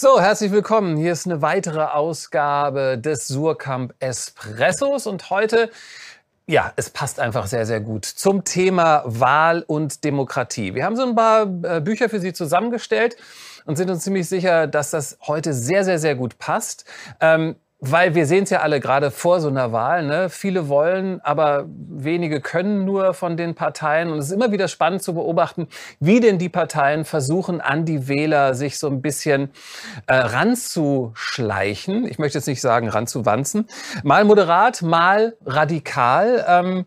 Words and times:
So, 0.00 0.20
herzlich 0.20 0.52
willkommen. 0.52 0.96
Hier 0.96 1.10
ist 1.10 1.26
eine 1.26 1.42
weitere 1.42 1.82
Ausgabe 1.82 2.98
des 2.98 3.26
Surkamp 3.26 3.94
Espressos 3.98 5.08
und 5.08 5.28
heute 5.28 5.72
ja, 6.46 6.72
es 6.76 6.88
passt 6.88 7.18
einfach 7.18 7.48
sehr, 7.48 7.66
sehr 7.66 7.80
gut 7.80 8.04
zum 8.04 8.44
Thema 8.44 9.02
Wahl 9.06 9.64
und 9.66 10.04
Demokratie. 10.04 10.76
Wir 10.76 10.84
haben 10.84 10.94
so 10.94 11.02
ein 11.02 11.16
paar 11.16 11.42
äh, 11.64 11.80
Bücher 11.80 12.08
für 12.08 12.20
Sie 12.20 12.32
zusammengestellt 12.32 13.16
und 13.66 13.74
sind 13.74 13.90
uns 13.90 14.04
ziemlich 14.04 14.28
sicher, 14.28 14.68
dass 14.68 14.92
das 14.92 15.18
heute 15.26 15.52
sehr, 15.52 15.84
sehr, 15.84 15.98
sehr 15.98 16.14
gut 16.14 16.38
passt. 16.38 16.84
Ähm, 17.20 17.56
weil 17.80 18.16
wir 18.16 18.26
sehen 18.26 18.42
es 18.42 18.50
ja 18.50 18.60
alle 18.60 18.80
gerade 18.80 19.12
vor 19.12 19.40
so 19.40 19.48
einer 19.48 19.70
Wahl. 19.72 20.04
Ne? 20.04 20.30
Viele 20.30 20.68
wollen, 20.68 21.20
aber 21.20 21.66
wenige 21.68 22.40
können 22.40 22.84
nur 22.84 23.14
von 23.14 23.36
den 23.36 23.54
Parteien. 23.54 24.10
Und 24.10 24.18
es 24.18 24.26
ist 24.26 24.32
immer 24.32 24.50
wieder 24.50 24.66
spannend 24.66 25.02
zu 25.02 25.14
beobachten, 25.14 25.68
wie 26.00 26.18
denn 26.18 26.38
die 26.38 26.48
Parteien 26.48 27.04
versuchen, 27.04 27.60
an 27.60 27.84
die 27.84 28.08
Wähler 28.08 28.54
sich 28.54 28.78
so 28.78 28.88
ein 28.88 29.00
bisschen 29.00 29.50
äh, 30.06 30.14
ranzuschleichen. 30.14 32.04
Ich 32.08 32.18
möchte 32.18 32.38
jetzt 32.38 32.48
nicht 32.48 32.60
sagen 32.60 32.88
ranzuwanzen. 32.88 33.68
Mal 34.02 34.24
moderat, 34.24 34.82
mal 34.82 35.36
radikal. 35.46 36.44
Ähm, 36.48 36.86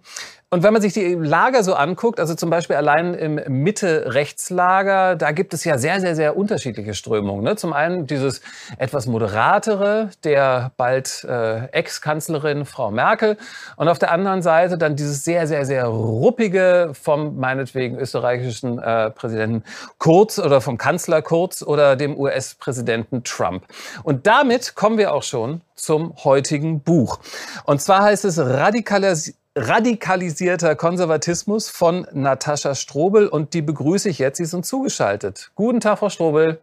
und 0.54 0.64
wenn 0.64 0.73
man 0.73 0.82
sich 0.82 0.91
die 0.91 1.14
Lager 1.14 1.64
so 1.64 1.76
anguckt, 1.76 2.20
also 2.20 2.36
zum 2.36 2.50
Beispiel 2.50 2.76
allein 2.76 3.14
im 3.14 3.36
Mitte-Rechtslager, 3.36 5.16
da 5.16 5.32
gibt 5.32 5.54
es 5.54 5.64
ja 5.64 5.78
sehr, 5.78 6.02
sehr, 6.02 6.14
sehr 6.14 6.36
unterschiedliche 6.36 6.94
Strömungen. 6.94 7.46
Ne? 7.46 7.55
Zum 7.55 7.72
einen 7.72 8.05
dieses 8.05 8.42
etwas 8.78 9.06
moderatere 9.06 10.09
der 10.26 10.73
bald 10.76 11.23
äh, 11.23 11.68
Ex-Kanzlerin 11.68 12.66
Frau 12.66 12.92
Merkel 12.92 13.38
und 13.78 13.88
auf 13.88 13.98
der 13.98 14.12
anderen 14.12 14.42
Seite 14.42 14.78
dann 14.78 14.98
dieses 14.98 15.23
sehr, 15.23 15.48
sehr, 15.48 15.66
sehr 15.66 15.86
ruppige 15.86 16.92
vom 17.02 17.38
meinetwegen 17.38 17.98
österreichischen 17.98 18.78
äh, 18.78 19.09
Präsidenten 19.09 19.64
Kurz 20.00 20.38
oder 20.38 20.59
vom 20.59 20.78
Kanzler 20.78 21.22
Kurz 21.22 21.64
oder 21.64 21.95
dem 21.95 22.20
US-Präsidenten 22.20 23.23
Trump. 23.23 23.64
Und 24.04 24.28
damit 24.28 24.76
kommen 24.76 24.98
wir 24.98 25.14
auch 25.14 25.23
schon 25.23 25.62
zum 25.75 26.14
heutigen 26.25 26.81
Buch. 26.81 27.20
Und 27.64 27.81
zwar 27.81 28.03
heißt 28.03 28.25
es 28.25 28.38
Radikalis 28.38 29.41
radikalisierter 29.55 30.75
Konservatismus 30.75 31.69
von 31.69 32.07
Natascha 32.13 32.73
Strobel 32.73 33.27
und 33.27 33.53
die 33.53 33.61
begrüße 33.61 34.09
ich 34.09 34.19
jetzt. 34.19 34.38
Sie 34.38 34.45
sind 34.45 34.66
zugeschaltet. 34.66 35.52
Guten 35.55 35.81
Tag, 35.81 35.99
Frau 35.99 36.09
Strobel. 36.09 36.61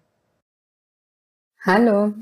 Hallo. 1.65 2.15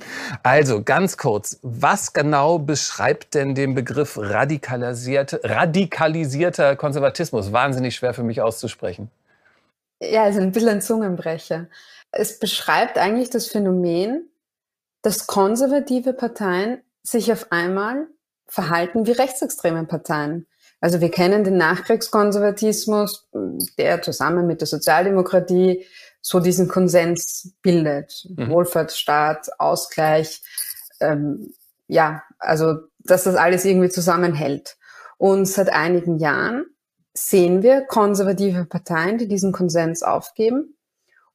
Also 0.43 0.83
ganz 0.83 1.19
kurz, 1.19 1.61
was 1.63 2.13
genau 2.13 2.59
beschreibt 2.59 3.35
denn 3.35 3.55
den 3.55 3.75
Begriff 3.75 4.19
radikalisierte, 4.19 5.41
radikalisierter 5.45 6.75
Konservatismus? 6.75 7.53
Wahnsinnig 7.53 7.95
schwer 7.95 8.15
für 8.15 8.25
mich 8.25 8.41
auszusprechen. 8.41 9.11
Ja, 10.01 10.25
also 10.25 10.41
ein 10.41 10.53
bisschen 10.53 10.71
ein 10.71 10.83
Zungenbrecher. 10.83 11.67
Es 12.11 12.39
beschreibt 12.39 12.99
eigentlich 12.99 13.31
das 13.31 13.47
Phänomen, 13.47 14.29
dass 15.03 15.27
konservative 15.27 16.13
Parteien 16.13 16.81
sich 17.03 17.31
auf 17.31 17.53
einmal 17.53 18.09
verhalten 18.49 19.07
wie 19.07 19.13
rechtsextreme 19.13 19.85
Parteien. 19.85 20.47
Also 20.81 21.01
wir 21.01 21.11
kennen 21.11 21.45
den 21.45 21.57
Nachkriegskonservatismus, 21.57 23.29
der 23.79 24.03
zusammen 24.03 24.47
mit 24.47 24.61
der 24.61 24.69
Sozialdemokratie 24.69 25.87
so 26.21 26.41
diesen 26.41 26.69
Konsens 26.69 27.55
bildet. 27.63 28.27
Mhm. 28.37 28.51
Wohlfahrtsstaat, 28.51 29.49
Ausgleich, 29.59 30.43
ähm, 31.01 31.53
ja, 31.89 32.23
also 32.39 32.75
dass 32.99 33.25
das 33.25 33.37
alles 33.37 33.65
irgendwie 33.65 33.89
zusammenhält. 33.89 34.77
Und 35.19 35.47
seit 35.47 35.71
einigen 35.71 36.19
Jahren 36.19 36.67
sehen 37.15 37.63
wir 37.63 37.83
konservative 37.83 38.67
Parteien, 38.67 39.19
die 39.19 39.29
diesen 39.29 39.53
Konsens 39.53 40.03
aufgeben 40.03 40.76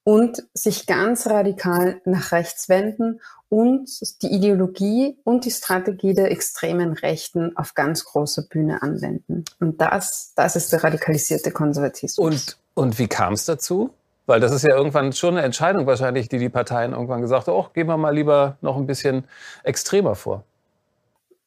und 0.04 0.44
sich 0.54 0.88
ganz 0.88 1.28
radikal 1.28 2.02
nach 2.06 2.32
rechts 2.32 2.70
wenden 2.70 3.22
und 3.50 3.90
die 4.22 4.34
Ideologie 4.34 5.18
und 5.24 5.46
die 5.46 5.52
Strategie 5.52 6.14
der 6.14 6.32
extremen 6.32 6.94
Rechten 6.94 7.56
auf 7.58 7.74
ganz 7.74 8.06
großer 8.06 8.44
Bühne 8.44 8.82
anwenden. 8.82 9.46
Und 9.60 9.82
das, 9.82 10.34
das 10.36 10.56
ist 10.56 10.72
der 10.72 10.84
radikalisierte 10.84 11.52
Konservatismus. 11.52 12.18
Und, 12.18 12.58
und 12.74 12.98
wie 12.98 13.08
kam 13.08 13.34
es 13.34 13.46
dazu? 13.46 13.92
Weil 14.26 14.40
das 14.40 14.52
ist 14.52 14.64
ja 14.64 14.76
irgendwann 14.76 15.12
schon 15.14 15.36
eine 15.36 15.46
Entscheidung 15.46 15.86
wahrscheinlich, 15.86 16.30
die 16.30 16.38
die 16.38 16.50
Parteien 16.50 16.94
irgendwann 16.94 17.22
gesagt 17.22 17.48
haben, 17.48 17.56
oh, 17.56 17.68
gehen 17.74 17.88
wir 17.88 17.98
mal 17.98 18.16
lieber 18.16 18.58
noch 18.62 18.78
ein 18.78 18.88
bisschen 18.88 19.26
extremer 19.64 20.16
vor. 20.16 20.46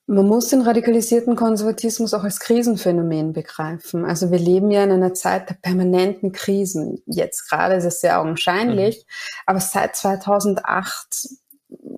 Man 0.06 0.26
muss 0.26 0.48
den 0.48 0.60
radikalisierten 0.60 1.34
Konservatismus 1.34 2.12
auch 2.12 2.24
als 2.24 2.38
Krisenphänomen 2.38 3.32
begreifen. 3.32 4.04
Also 4.04 4.30
wir 4.30 4.38
leben 4.38 4.70
ja 4.70 4.84
in 4.84 4.92
einer 4.92 5.14
Zeit 5.14 5.48
der 5.48 5.54
permanenten 5.54 6.32
Krisen. 6.32 7.02
Jetzt 7.06 7.48
gerade 7.48 7.76
ist 7.76 7.84
es 7.84 8.00
sehr 8.00 8.20
augenscheinlich, 8.20 8.98
mhm. 8.98 9.42
aber 9.46 9.60
seit 9.60 9.96
2008 9.96 11.28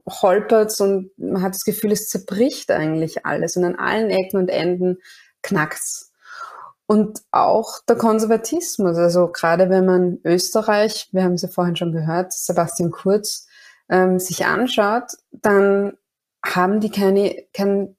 holpert 0.09 0.81
und 0.81 1.11
man 1.17 1.43
hat 1.43 1.55
das 1.55 1.65
Gefühl, 1.65 1.93
es 1.93 2.09
zerbricht 2.09 2.71
eigentlich 2.71 3.27
alles 3.27 3.57
und 3.57 3.65
an 3.65 3.75
allen 3.75 4.11
Ecken 4.11 4.39
und 4.39 4.49
Enden 4.49 4.99
knackt's. 5.43 6.13
Und 6.87 7.23
auch 7.33 7.81
der 7.89 7.97
Konservatismus, 7.97 8.97
also 8.97 9.27
gerade 9.29 9.69
wenn 9.69 9.85
man 9.85 10.21
Österreich, 10.25 11.09
wir 11.11 11.25
haben 11.25 11.35
es 11.35 11.43
ja 11.43 11.49
vorhin 11.49 11.75
schon 11.75 11.91
gehört, 11.91 12.33
Sebastian 12.33 12.93
Kurz, 12.93 13.49
ähm, 13.89 14.21
sich 14.21 14.47
anschaut, 14.47 15.13
dann 15.33 15.95
haben 16.45 16.81
die 16.81 16.91
keine, 16.91 17.45
kein, 17.53 17.96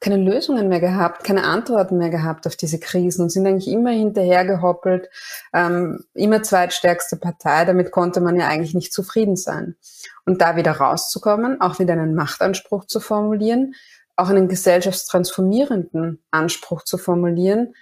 keine 0.00 0.16
Lösungen 0.16 0.68
mehr 0.68 0.80
gehabt, 0.80 1.24
keine 1.24 1.44
Antworten 1.44 1.98
mehr 1.98 2.10
gehabt 2.10 2.46
auf 2.46 2.56
diese 2.56 2.80
Krisen 2.80 3.22
und 3.22 3.30
sind 3.30 3.46
eigentlich 3.46 3.68
immer 3.68 3.90
hinterhergehoppelt, 3.90 5.10
ähm, 5.52 6.04
immer 6.14 6.42
zweitstärkste 6.42 7.16
Partei. 7.16 7.64
Damit 7.66 7.90
konnte 7.90 8.20
man 8.20 8.36
ja 8.36 8.48
eigentlich 8.48 8.74
nicht 8.74 8.92
zufrieden 8.92 9.36
sein. 9.36 9.76
Und 10.24 10.40
da 10.40 10.56
wieder 10.56 10.72
rauszukommen, 10.72 11.60
auch 11.60 11.78
wieder 11.78 11.92
einen 11.92 12.14
Machtanspruch 12.14 12.86
zu 12.86 13.00
formulieren, 13.00 13.74
auch 14.16 14.30
einen 14.30 14.48
gesellschaftstransformierenden 14.48 16.22
Anspruch 16.30 16.82
zu 16.82 16.98
formulieren, 16.98 17.74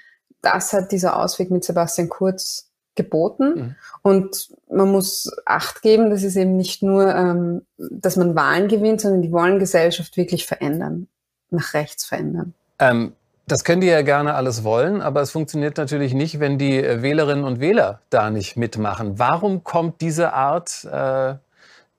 das 0.43 0.73
hat 0.73 0.93
dieser 0.93 1.19
Ausweg 1.19 1.51
mit 1.51 1.65
Sebastian 1.65 2.09
Kurz 2.09 2.71
geboten. 2.95 3.55
Mhm. 3.55 3.77
Und 4.03 4.49
man 4.71 4.91
muss 4.91 5.31
Acht 5.47 5.83
geben, 5.83 6.11
das 6.11 6.23
ist 6.23 6.37
eben 6.37 6.57
nicht 6.57 6.83
nur, 6.83 7.15
ähm, 7.15 7.63
dass 7.77 8.17
man 8.17 8.35
Wahlen 8.35 8.69
gewinnt, 8.69 9.01
sondern 9.01 9.23
die 9.23 9.33
wollen 9.33 9.59
Gesellschaft 9.59 10.17
wirklich 10.17 10.47
verändern, 10.47 11.09
nach 11.51 11.75
rechts 11.75 12.05
verändern. 12.05 12.55
Ähm, 12.79 13.13
das 13.47 13.65
können 13.65 13.81
die 13.81 13.87
ja 13.87 14.03
gerne 14.03 14.35
alles 14.35 14.63
wollen, 14.63 15.01
aber 15.01 15.23
es 15.23 15.31
funktioniert 15.31 15.79
natürlich 15.79 16.13
nicht, 16.13 16.39
wenn 16.39 16.59
die 16.59 16.83
äh, 16.83 17.03
Wählerinnen 17.03 17.45
und 17.45 17.61
Wähler 17.61 18.01
da 18.11 18.31
nicht 18.31 18.57
mitmachen. 18.57 19.19
Warum 19.19 19.65
kommt 19.65 20.01
diese 20.01 20.35
Art 20.35 20.85
äh, 20.85 21.35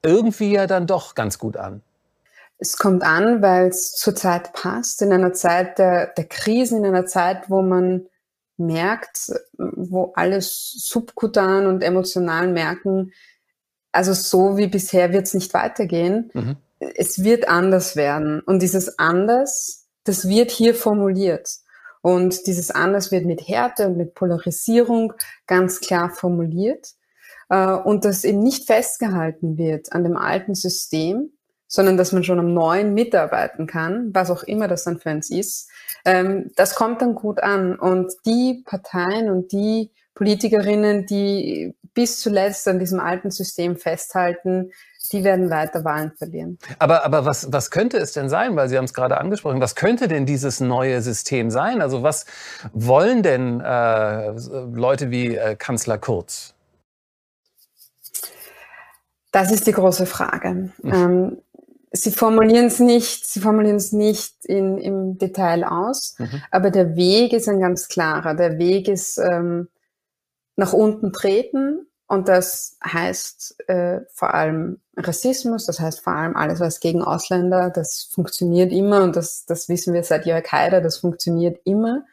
irgendwie 0.04 0.54
ja 0.54 0.68
dann 0.68 0.86
doch 0.86 1.16
ganz 1.16 1.40
gut 1.40 1.58
an? 1.58 1.82
Es 2.60 2.78
kommt 2.78 3.04
an, 3.04 3.42
weil 3.42 3.70
es 3.70 3.94
zurzeit 3.94 4.54
passt, 4.54 5.02
in 5.02 5.12
einer 5.14 5.34
Zeit 5.34 5.80
der, 5.80 6.08
der 6.08 6.26
Krisen, 6.26 6.84
in 6.84 6.94
einer 6.94 7.06
Zeit, 7.06 7.50
wo 7.50 7.62
man 7.62 8.06
merkt, 8.58 9.32
wo 9.58 10.12
alles 10.16 10.74
subkutan 10.78 11.66
und 11.66 11.82
emotional 11.82 12.48
merken, 12.50 13.14
also 13.92 14.14
so 14.14 14.58
wie 14.58 14.68
bisher 14.68 15.14
wird 15.14 15.26
es 15.26 15.34
nicht 15.34 15.54
weitergehen. 15.54 16.30
Mhm. 16.34 16.58
Es 16.80 17.24
wird 17.24 17.48
anders 17.48 17.96
werden. 17.96 18.42
Und 18.42 18.62
dieses 18.62 19.00
anders, 19.00 19.88
das 20.04 20.28
wird 20.28 20.52
hier 20.52 20.76
formuliert. 20.76 21.50
Und 22.02 22.48
dieses 22.48 22.72
anders 22.72 23.12
wird 23.12 23.26
mit 23.26 23.48
Härte 23.48 23.88
und 23.88 23.98
mit 23.98 24.14
Polarisierung 24.14 25.14
ganz 25.48 25.82
klar 25.82 26.10
formuliert. 26.10 26.94
Äh, 27.50 27.74
und 27.74 28.06
das 28.06 28.24
eben 28.24 28.40
nicht 28.40 28.66
festgehalten 28.66 29.58
wird 29.58 29.92
an 29.92 30.04
dem 30.04 30.16
alten 30.16 30.56
System, 30.56 31.34
sondern 31.68 31.98
dass 31.98 32.12
man 32.12 32.24
schon 32.24 32.40
am 32.40 32.54
neuen 32.54 32.94
mitarbeiten 32.94 33.68
kann, 33.68 34.10
was 34.14 34.32
auch 34.32 34.44
immer 34.44 34.68
das 34.68 34.86
dann 34.86 35.00
für 35.00 35.12
uns 35.12 35.30
ist. 35.30 35.70
Ähm, 36.06 36.52
das 36.56 36.76
kommt 36.76 37.02
dann 37.02 37.16
gut 37.16 37.42
an. 37.44 37.78
Und 37.78 38.14
die 38.26 38.64
Parteien 38.66 39.30
und 39.30 39.52
die 39.52 39.92
Politikerinnen, 40.16 41.06
die 41.06 41.76
bis 41.94 42.20
zuletzt 42.20 42.68
an 42.68 42.80
diesem 42.80 43.00
alten 43.00 43.32
System 43.32 43.78
festhalten, 43.78 44.72
die 45.12 45.24
werden 45.24 45.50
weiter 45.50 45.84
Wahlen 45.84 46.12
verlieren. 46.18 46.58
Aber, 46.78 47.06
aber 47.06 47.26
was, 47.26 47.52
was 47.52 47.72
könnte 47.72 47.98
es 47.98 48.14
denn 48.14 48.30
sein? 48.30 48.56
Weil 48.56 48.70
Sie 48.70 48.78
haben 48.78 48.86
es 48.86 48.94
gerade 48.94 49.18
angesprochen. 49.18 49.62
Was 49.62 49.76
könnte 49.76 50.08
denn 50.08 50.26
dieses 50.26 50.60
neue 50.60 51.02
System 51.02 51.50
sein? 51.50 51.82
Also 51.82 52.04
was 52.04 52.26
wollen 52.74 53.24
denn 53.24 53.60
äh, 53.62 54.32
Leute 54.74 55.12
wie 55.12 55.36
äh, 55.36 55.56
Kanzler 55.56 55.98
Kurz? 55.98 56.54
Das 59.32 59.52
ist 59.52 59.68
die 59.68 59.74
große 59.74 60.06
Frage. 60.06 60.72
Mhm. 60.82 60.94
Ähm, 60.94 61.38
Sie 61.92 62.12
formulieren 62.12 62.68
es 62.68 62.80
nicht, 62.80 63.28
sie 63.28 63.40
formulieren 63.40 63.78
es 63.78 63.92
nicht 63.92 64.46
in, 64.46 64.78
im 64.78 65.18
Detail 65.18 65.64
aus, 65.64 66.16
mhm. 66.20 66.44
aber 66.52 66.70
der 66.70 66.96
Weg 66.96 67.34
ist 67.34 67.50
ein 67.50 67.60
ganz 67.60 67.88
klarer. 67.88 68.36
Der 68.36 68.60
Weg 68.60 68.88
ist 68.88 69.18
ähm, 69.18 69.70
nach 70.56 70.72
unten 70.72 71.12
treten 71.12 71.89
und 72.10 72.28
das 72.28 72.76
heißt 72.84 73.70
äh, 73.70 74.00
vor 74.12 74.34
allem 74.34 74.82
Rassismus, 74.98 75.68
das 75.68 75.80
heißt 75.80 76.02
vor 76.02 76.14
allem 76.14 76.36
alles, 76.36 76.60
was 76.60 76.80
gegen 76.80 77.04
Ausländer, 77.04 77.70
das 77.70 78.10
funktioniert 78.12 78.72
immer 78.72 79.04
und 79.04 79.16
das, 79.16 79.46
das 79.46 79.70
wissen 79.70 79.94
wir 79.94 80.04
seit 80.04 80.26
Jörg 80.26 80.52
Haider, 80.52 80.82
das 80.82 80.98
funktioniert 80.98 81.62
immer. 81.66 82.04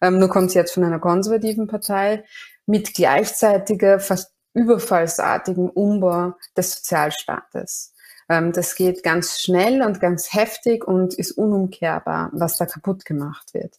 Ähm, 0.00 0.18
nur 0.18 0.30
kommt 0.30 0.48
es 0.48 0.54
jetzt 0.54 0.72
von 0.72 0.82
einer 0.82 0.98
konservativen 0.98 1.66
Partei 1.66 2.24
mit 2.64 2.94
gleichzeitiger, 2.94 4.00
fast 4.00 4.32
überfallsartigen 4.54 5.68
Umbau 5.68 6.32
des 6.56 6.76
Sozialstaates. 6.76 7.92
Ähm, 8.30 8.52
das 8.52 8.74
geht 8.74 9.02
ganz 9.02 9.40
schnell 9.40 9.82
und 9.82 10.00
ganz 10.00 10.32
heftig 10.32 10.88
und 10.88 11.12
ist 11.12 11.32
unumkehrbar, 11.32 12.30
was 12.32 12.56
da 12.56 12.64
kaputt 12.64 13.04
gemacht 13.04 13.52
wird. 13.52 13.78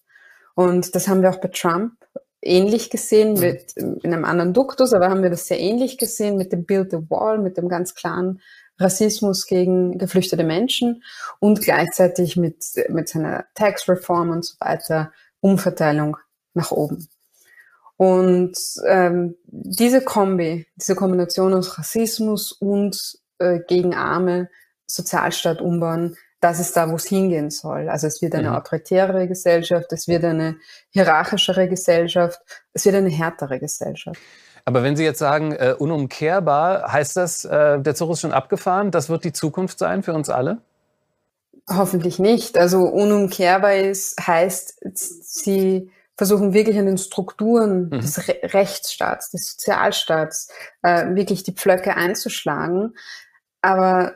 Und 0.54 0.94
das 0.94 1.08
haben 1.08 1.24
wir 1.24 1.32
auch 1.32 1.42
bei 1.42 1.48
Trump 1.48 1.94
ähnlich 2.46 2.90
gesehen, 2.90 3.34
mhm. 3.34 3.40
mit, 3.40 3.74
in 3.78 4.14
einem 4.14 4.26
anderen 4.26 4.54
Duktus, 4.54 4.94
aber 4.94 5.10
haben 5.10 5.24
wir 5.24 5.30
das 5.30 5.48
sehr 5.48 5.60
ähnlich 5.60 5.98
gesehen 5.98 6.38
mit 6.38 6.52
dem 6.52 6.66
Build 6.66 6.92
the 6.92 7.10
Wall, 7.10 7.40
mit 7.40 7.58
dem 7.58 7.70
ganz 7.70 7.96
klaren 7.96 8.42
Rassismus 8.78 9.48
gegen 9.48 9.98
geflüchtete 9.98 10.44
Menschen 10.44 11.04
und 11.40 11.62
gleichzeitig 11.62 12.36
mit, 12.36 12.64
mit 12.90 13.10
seiner 13.10 13.46
Tax 13.56 13.88
Reform 13.88 14.32
und 14.32 14.44
so 14.46 14.56
weiter 14.60 15.12
Umverteilung 15.40 16.18
nach 16.54 16.72
oben. 16.72 17.08
Und 17.98 18.58
ähm, 18.86 19.36
diese 19.46 20.02
Kombi, 20.02 20.68
diese 20.76 20.96
Kombination 20.96 21.54
aus 21.54 21.78
Rassismus 21.78 22.52
und 22.52 23.18
äh, 23.40 23.60
gegen 23.68 23.94
Arme 23.94 24.50
Sozialstaat 24.86 25.62
umbauen, 25.62 26.18
das 26.40 26.60
ist 26.60 26.76
da, 26.78 26.90
wo 26.90 26.96
es 26.96 27.06
hingehen 27.06 27.50
soll. 27.50 27.90
Also 27.90 28.08
es 28.08 28.22
wird 28.22 28.36
eine 28.36 28.50
mhm. 28.50 28.56
autoritäre 28.56 29.28
Gesellschaft, 29.28 29.92
es 29.92 30.08
wird 30.08 30.24
eine 30.24 30.58
hierarchischere 30.90 31.68
Gesellschaft, 31.68 32.40
es 32.74 32.86
wird 32.86 32.96
eine 32.96 33.10
härtere 33.10 33.60
Gesellschaft. 33.60 34.20
Aber 34.66 34.82
wenn 34.82 34.96
Sie 34.96 35.04
jetzt 35.04 35.20
sagen, 35.20 35.52
äh, 35.52 35.76
unumkehrbar, 35.78 36.92
heißt 36.92 37.18
das, 37.18 37.46
äh, 37.46 37.80
der 37.80 37.94
Zug 37.94 38.12
ist 38.12 38.22
schon 38.22 38.34
abgefahren? 38.34 38.90
Das 38.92 39.10
wird 39.10 39.24
die 39.24 39.34
Zukunft 39.34 39.78
sein 39.78 40.02
für 40.02 40.14
uns 40.14 40.30
alle? 40.30 40.58
Hoffentlich 41.70 42.20
nicht. 42.20 42.58
Also 42.58 42.82
unumkehrbar 42.82 43.76
ist, 43.76 44.28
heißt, 44.28 44.82
Sie 44.96 45.92
versuchen 46.18 46.54
wirklich 46.54 46.78
an 46.80 46.86
den 46.86 46.98
Strukturen 46.98 47.90
mhm. 47.90 48.02
des 48.02 48.28
Re 48.28 48.38
Rechtsstaats, 48.44 49.32
des 49.32 49.52
Sozialstaats 49.52 50.50
äh, 50.82 51.14
wirklich 51.16 51.44
die 51.44 51.54
Pflöcke 51.54 51.96
einzuschlagen. 51.96 52.96
Aber 53.62 54.14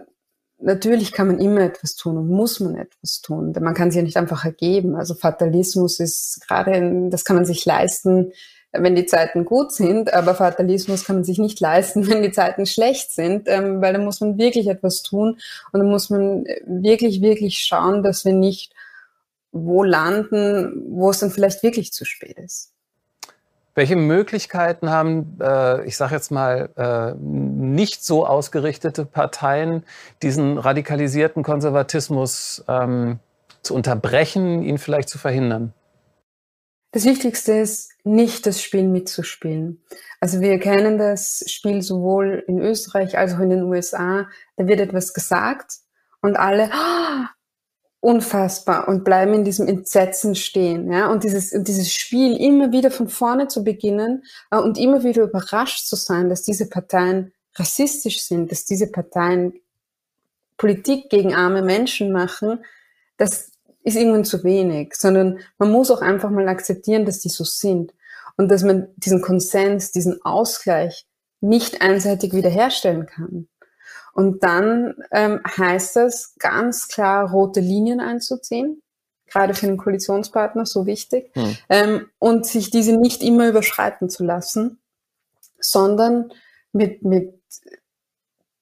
natürlich 0.61 1.11
kann 1.11 1.27
man 1.27 1.39
immer 1.39 1.61
etwas 1.61 1.95
tun 1.95 2.17
und 2.17 2.29
muss 2.29 2.59
man 2.59 2.75
etwas 2.75 3.21
tun. 3.21 3.53
Man 3.59 3.73
kann 3.73 3.91
sich 3.91 3.97
ja 3.97 4.03
nicht 4.03 4.17
einfach 4.17 4.45
ergeben. 4.45 4.95
Also 4.95 5.13
Fatalismus 5.13 5.99
ist 5.99 6.41
gerade, 6.47 7.09
das 7.09 7.25
kann 7.25 7.35
man 7.35 7.45
sich 7.45 7.65
leisten, 7.65 8.33
wenn 8.71 8.95
die 8.95 9.05
Zeiten 9.05 9.45
gut 9.45 9.71
sind, 9.71 10.13
aber 10.13 10.35
Fatalismus 10.35 11.05
kann 11.05 11.17
man 11.17 11.25
sich 11.25 11.39
nicht 11.39 11.59
leisten, 11.59 12.07
wenn 12.09 12.21
die 12.21 12.31
Zeiten 12.31 12.65
schlecht 12.65 13.11
sind, 13.11 13.47
ähm, 13.47 13.81
weil 13.81 13.93
da 13.93 13.99
muss 13.99 14.21
man 14.21 14.37
wirklich 14.37 14.67
etwas 14.67 15.01
tun 15.01 15.39
und 15.71 15.79
da 15.79 15.85
muss 15.85 16.09
man 16.09 16.45
wirklich, 16.65 17.21
wirklich 17.21 17.59
schauen, 17.59 18.03
dass 18.03 18.25
wir 18.25 18.33
nicht 18.33 18.73
wo 19.51 19.83
landen, 19.83 20.83
wo 20.89 21.09
es 21.09 21.19
dann 21.19 21.31
vielleicht 21.31 21.63
wirklich 21.63 21.91
zu 21.91 22.05
spät 22.05 22.37
ist. 22.37 22.71
Welche 23.79 23.95
Möglichkeiten 23.95 24.89
haben, 24.89 25.37
äh, 25.39 25.85
ich 25.85 25.95
sage 25.95 26.13
jetzt 26.13 26.31
mal, 26.31 26.69
äh, 26.75 27.13
nicht 27.17 28.03
so 28.03 28.27
ausgerichtete 28.27 29.05
Parteien, 29.05 29.85
diesen 30.21 30.57
radikalisierten 30.57 31.43
Konservatismus 31.43 32.61
ähm, 32.67 33.19
zu 33.61 33.73
unterbrechen, 33.73 34.63
ihn 34.63 34.79
vielleicht 34.79 35.07
zu 35.07 35.17
verhindern? 35.17 35.73
Das 36.91 37.05
Wichtigste 37.05 37.53
ist, 37.53 37.93
nicht 38.03 38.45
das 38.45 38.61
Spiel 38.61 38.83
mitzuspielen. 38.83 39.81
Also 40.19 40.41
wir 40.41 40.59
kennen 40.59 40.97
das 40.97 41.45
Spiel 41.47 41.81
sowohl 41.81 42.43
in 42.47 42.59
Österreich 42.59 43.17
als 43.17 43.35
auch 43.35 43.39
in 43.39 43.49
den 43.49 43.63
USA. 43.63 44.27
Da 44.57 44.67
wird 44.67 44.81
etwas 44.81 45.13
gesagt 45.13 45.77
und 46.21 46.35
alle, 46.35 46.65
oh, 46.65 47.25
unfassbar 48.01 48.87
und 48.87 49.03
bleiben 49.03 49.33
in 49.33 49.43
diesem 49.43 49.67
Entsetzen 49.67 50.35
stehen. 50.35 50.91
Ja? 50.91 51.11
Und 51.11 51.23
dieses, 51.23 51.51
dieses 51.51 51.91
Spiel 51.91 52.37
immer 52.37 52.71
wieder 52.71 52.91
von 52.91 53.09
vorne 53.09 53.47
zu 53.47 53.63
beginnen 53.63 54.23
äh, 54.51 54.57
und 54.57 54.77
immer 54.77 55.03
wieder 55.03 55.23
überrascht 55.23 55.85
zu 55.85 55.95
sein, 55.95 56.29
dass 56.29 56.43
diese 56.43 56.69
Parteien 56.69 57.33
rassistisch 57.55 58.23
sind, 58.23 58.51
dass 58.51 58.65
diese 58.65 58.87
Parteien 58.87 59.53
Politik 60.57 61.09
gegen 61.09 61.33
arme 61.33 61.61
Menschen 61.61 62.11
machen, 62.11 62.63
das 63.17 63.51
ist 63.83 63.95
irgendwann 63.95 64.25
zu 64.25 64.43
wenig, 64.43 64.93
sondern 64.93 65.39
man 65.57 65.71
muss 65.71 65.89
auch 65.89 66.01
einfach 66.01 66.29
mal 66.29 66.47
akzeptieren, 66.47 67.05
dass 67.05 67.19
die 67.19 67.29
so 67.29 67.43
sind 67.43 67.93
und 68.37 68.49
dass 68.49 68.63
man 68.63 68.87
diesen 68.97 69.21
Konsens, 69.21 69.91
diesen 69.91 70.21
Ausgleich 70.23 71.05
nicht 71.41 71.81
einseitig 71.81 72.33
wiederherstellen 72.33 73.05
kann. 73.05 73.47
Und 74.19 74.43
dann 74.43 74.95
ähm, 75.11 75.39
heißt 75.45 75.95
das 75.95 76.35
ganz 76.39 76.89
klar, 76.89 77.31
rote 77.31 77.61
Linien 77.61 78.01
einzuziehen, 78.01 78.81
gerade 79.27 79.53
für 79.53 79.67
den 79.67 79.77
Koalitionspartner 79.77 80.65
so 80.65 80.85
wichtig, 80.85 81.31
hm. 81.35 81.57
ähm, 81.69 82.09
und 82.19 82.45
sich 82.45 82.69
diese 82.69 82.97
nicht 82.97 83.23
immer 83.23 83.47
überschreiten 83.47 84.09
zu 84.09 84.25
lassen, 84.25 84.81
sondern 85.61 86.33
mit, 86.73 87.01
mit, 87.01 87.33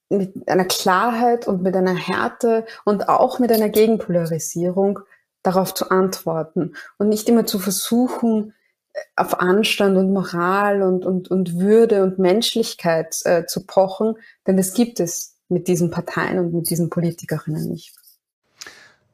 mit 0.09 0.47
einer 0.47 0.65
Klarheit 0.65 1.47
und 1.47 1.63
mit 1.63 1.75
einer 1.75 1.95
Härte 1.95 2.67
und 2.85 3.09
auch 3.09 3.39
mit 3.39 3.51
einer 3.51 3.69
Gegenpolarisierung 3.69 4.99
darauf 5.41 5.73
zu 5.73 5.89
antworten 5.89 6.75
und 6.99 7.09
nicht 7.09 7.27
immer 7.29 7.47
zu 7.47 7.57
versuchen, 7.57 8.53
äh, 8.93 8.99
auf 9.15 9.39
Anstand 9.39 9.97
und 9.97 10.13
Moral 10.13 10.83
und, 10.83 11.03
und, 11.03 11.31
und 11.31 11.57
Würde 11.57 12.03
und 12.03 12.19
Menschlichkeit 12.19 13.17
äh, 13.23 13.47
zu 13.47 13.65
pochen, 13.65 14.19
denn 14.45 14.55
das 14.55 14.75
gibt 14.75 14.99
es 14.99 15.33
mit 15.49 15.67
diesen 15.67 15.91
Parteien 15.91 16.39
und 16.39 16.53
mit 16.53 16.69
diesen 16.69 16.89
Politikerinnen 16.89 17.69
nicht. 17.69 17.93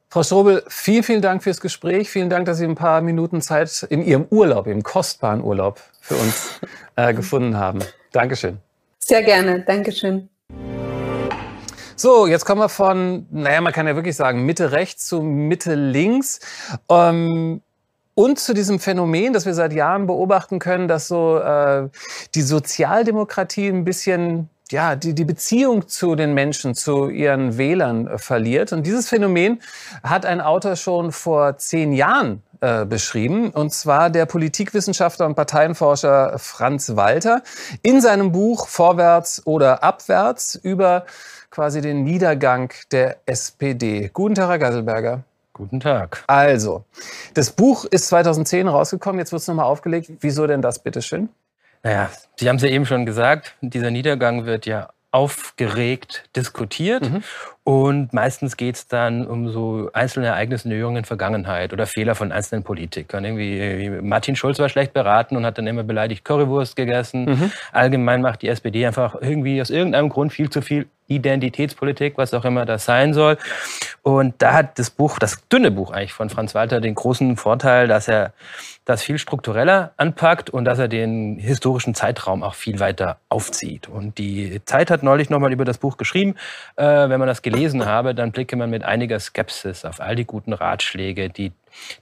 Frau 0.09 0.21
Strobel, 0.21 0.63
vielen, 0.67 1.01
vielen 1.01 1.21
Dank 1.23 1.41
fürs 1.41 1.59
Gespräch. 1.59 2.09
Vielen 2.09 2.29
Dank, 2.29 2.45
dass 2.45 2.59
Sie 2.59 2.65
ein 2.65 2.75
paar 2.75 3.01
Minuten 3.01 3.41
Zeit 3.41 3.87
in 3.89 4.03
Ihrem 4.03 4.27
Urlaub, 4.29 4.67
im 4.67 4.83
kostbaren 4.83 5.43
Urlaub 5.43 5.81
für 6.01 6.15
uns 6.15 6.59
äh, 6.95 7.15
gefunden 7.15 7.57
haben. 7.57 7.79
Dankeschön. 8.11 8.59
Sehr 8.99 9.23
gerne. 9.23 9.61
Dankeschön. 9.61 10.29
So, 11.95 12.27
jetzt 12.27 12.45
kommen 12.45 12.61
wir 12.61 12.69
von, 12.69 13.25
naja, 13.31 13.61
man 13.61 13.73
kann 13.73 13.87
ja 13.87 13.95
wirklich 13.95 14.15
sagen, 14.15 14.45
Mitte 14.45 14.71
rechts 14.71 15.07
zu 15.07 15.21
Mitte 15.21 15.73
links. 15.73 16.39
Ähm, 16.89 17.61
und 18.15 18.39
zu 18.39 18.53
diesem 18.53 18.79
Phänomen, 18.79 19.33
das 19.33 19.47
wir 19.47 19.55
seit 19.55 19.73
Jahren 19.73 20.05
beobachten 20.05 20.59
können, 20.59 20.87
dass 20.87 21.07
so 21.07 21.39
äh, 21.39 21.89
die 22.35 22.43
Sozialdemokratie 22.43 23.67
ein 23.67 23.83
bisschen 23.83 24.49
ja, 24.73 24.97
die, 24.97 25.13
die 25.13 25.23
Beziehung 25.23 25.87
zu 25.87 26.15
den 26.15 26.33
Menschen, 26.33 26.75
zu 26.75 27.07
ihren 27.07 27.57
Wählern 27.57 28.07
äh, 28.07 28.17
verliert. 28.17 28.73
Und 28.73 28.85
dieses 28.85 29.07
Phänomen 29.07 29.61
hat 30.03 30.25
ein 30.25 30.41
Autor 30.41 30.75
schon 30.75 31.13
vor 31.13 31.57
zehn 31.57 31.93
Jahren 31.93 32.43
äh, 32.59 32.83
beschrieben, 32.83 33.51
und 33.51 33.71
zwar 33.71 34.09
der 34.09 34.25
Politikwissenschaftler 34.25 35.25
und 35.27 35.35
Parteienforscher 35.35 36.37
Franz 36.39 36.95
Walter 36.95 37.43
in 37.81 38.01
seinem 38.01 38.33
Buch 38.33 38.67
Vorwärts 38.67 39.45
oder 39.45 39.83
Abwärts 39.83 40.55
über 40.55 41.05
quasi 41.49 41.81
den 41.81 42.03
Niedergang 42.03 42.73
der 42.91 43.17
SPD. 43.25 44.09
Guten 44.11 44.35
Tag, 44.35 44.49
Herr 44.49 44.59
Gasselberger. 44.59 45.23
Guten 45.53 45.79
Tag. 45.79 46.23
Also, 46.25 46.83
das 47.35 47.51
Buch 47.51 47.85
ist 47.85 48.07
2010 48.07 48.67
rausgekommen, 48.67 49.19
jetzt 49.19 49.31
wird 49.31 49.43
es 49.43 49.47
nochmal 49.47 49.67
aufgelegt. 49.67 50.09
Wieso 50.21 50.47
denn 50.47 50.63
das, 50.63 50.79
bitteschön? 50.79 51.29
Naja, 51.83 52.09
Sie 52.37 52.49
haben 52.49 52.55
es 52.55 52.61
ja 52.63 52.69
eben 52.69 52.85
schon 52.85 53.05
gesagt, 53.05 53.55
dieser 53.61 53.91
Niedergang 53.91 54.45
wird 54.45 54.65
ja 54.65 54.89
aufgeregt 55.11 56.29
diskutiert. 56.35 57.09
Mhm. 57.09 57.23
Und 57.65 58.11
meistens 58.11 58.57
geht 58.57 58.75
es 58.75 58.87
dann 58.87 59.25
um 59.25 59.49
so 59.49 59.89
einzelne 59.93 60.27
Ereignisse 60.27 60.65
in 60.65 60.71
der 60.71 60.79
jüngeren 60.79 61.05
Vergangenheit 61.05 61.71
oder 61.71 61.87
Fehler 61.87 62.13
von 62.13 62.33
einzelnen 62.33 62.63
Politikern. 62.63 63.23
Irgendwie 63.23 64.01
Martin 64.01 64.35
Schulz 64.35 64.59
war 64.59 64.67
schlecht 64.67 64.91
beraten 64.91 65.37
und 65.37 65.45
hat 65.45 65.57
dann 65.57 65.67
immer 65.67 65.83
beleidigt 65.83 66.25
Currywurst 66.25 66.75
gegessen. 66.75 67.25
Mhm. 67.25 67.51
Allgemein 67.71 68.21
macht 68.21 68.41
die 68.41 68.49
SPD 68.49 68.85
einfach 68.85 69.15
irgendwie 69.21 69.61
aus 69.61 69.69
irgendeinem 69.69 70.09
Grund 70.09 70.33
viel 70.33 70.49
zu 70.49 70.61
viel 70.61 70.87
Identitätspolitik, 71.07 72.17
was 72.17 72.33
auch 72.33 72.45
immer 72.45 72.65
das 72.65 72.85
sein 72.85 73.13
soll. 73.13 73.37
Und 74.01 74.35
da 74.39 74.53
hat 74.53 74.79
das 74.79 74.89
Buch, 74.89 75.19
das 75.19 75.47
dünne 75.47 75.71
Buch 75.71 75.91
eigentlich 75.91 76.13
von 76.13 76.29
Franz 76.29 76.55
Walter, 76.55 76.81
den 76.81 76.95
großen 76.95 77.37
Vorteil, 77.37 77.87
dass 77.87 78.07
er 78.07 78.33
das 78.85 79.01
viel 79.01 79.17
struktureller 79.17 79.93
anpackt 79.95 80.49
und 80.49 80.65
dass 80.65 80.77
er 80.77 80.89
den 80.89 81.37
historischen 81.37 81.95
Zeitraum 81.95 82.43
auch 82.43 82.55
viel 82.55 82.79
weiter 82.81 83.17
aufzieht. 83.29 83.87
Und 83.87 84.17
die 84.17 84.61
Zeit 84.65 84.91
hat 84.91 85.03
neulich 85.03 85.29
nochmal 85.29 85.53
über 85.53 85.63
das 85.63 85.77
Buch 85.77 85.95
geschrieben. 85.95 86.35
Äh, 86.75 86.83
wenn 86.83 87.19
man 87.19 87.27
das 87.27 87.41
gelesen 87.41 87.52
habe, 87.85 88.15
dann 88.15 88.31
blicke 88.31 88.55
man 88.55 88.69
mit 88.69 88.83
einiger 88.83 89.19
Skepsis 89.19 89.85
auf 89.85 89.99
all 89.99 90.15
die 90.15 90.25
guten 90.25 90.53
Ratschläge, 90.53 91.29
die 91.29 91.51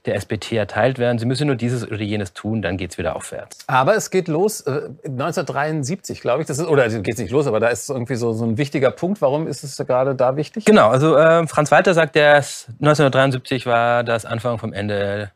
der 0.06 0.16
SBT 0.16 0.52
erteilt 0.52 0.98
werden. 0.98 1.18
Sie 1.18 1.26
müssen 1.26 1.46
nur 1.46 1.56
dieses 1.56 1.86
oder 1.86 2.02
jenes 2.02 2.32
tun, 2.32 2.62
dann 2.62 2.76
geht 2.76 2.92
es 2.92 2.98
wieder 2.98 3.16
aufwärts. 3.16 3.64
Aber 3.66 3.96
es 3.96 4.10
geht 4.10 4.28
los 4.28 4.60
äh, 4.62 4.90
1973, 5.04 6.20
glaube 6.20 6.42
ich. 6.42 6.48
Das 6.48 6.58
ist, 6.58 6.66
oder 6.66 6.88
geht 6.88 7.14
es 7.14 7.20
nicht 7.20 7.30
los, 7.30 7.46
aber 7.46 7.60
da 7.60 7.68
ist 7.68 7.88
irgendwie 7.88 8.16
so, 8.16 8.32
so 8.32 8.44
ein 8.44 8.58
wichtiger 8.58 8.90
Punkt. 8.90 9.22
Warum 9.22 9.46
ist 9.46 9.64
es 9.64 9.76
gerade 9.86 10.14
da 10.14 10.36
wichtig? 10.36 10.64
Genau, 10.64 10.88
also 10.88 11.16
äh, 11.16 11.46
Franz 11.46 11.70
Walter 11.70 11.94
sagt, 11.94 12.16
dass 12.16 12.66
1973 12.80 13.66
war 13.66 14.04
das 14.04 14.24
Anfang 14.24 14.58
vom 14.58 14.72
Ende 14.72 15.30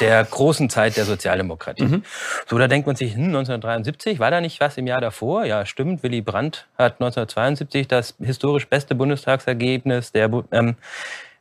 der 0.00 0.24
großen 0.24 0.70
Zeit 0.70 0.96
der 0.96 1.04
Sozialdemokratie. 1.04 1.84
Mhm. 1.84 2.04
So, 2.48 2.58
da 2.58 2.68
denkt 2.68 2.86
man 2.86 2.96
sich, 2.96 3.14
hm, 3.14 3.26
1973, 3.26 4.18
war 4.18 4.30
da 4.30 4.40
nicht 4.40 4.60
was 4.60 4.76
im 4.76 4.86
Jahr 4.86 5.00
davor? 5.00 5.44
Ja, 5.44 5.66
stimmt. 5.66 6.02
Willy 6.02 6.20
Brandt 6.20 6.66
hat 6.78 6.94
1972 6.94 7.88
das 7.88 8.14
historisch 8.20 8.68
beste 8.68 8.94
Bundestagsergebnis 8.94 10.12
der 10.12 10.30
ähm, 10.52 10.76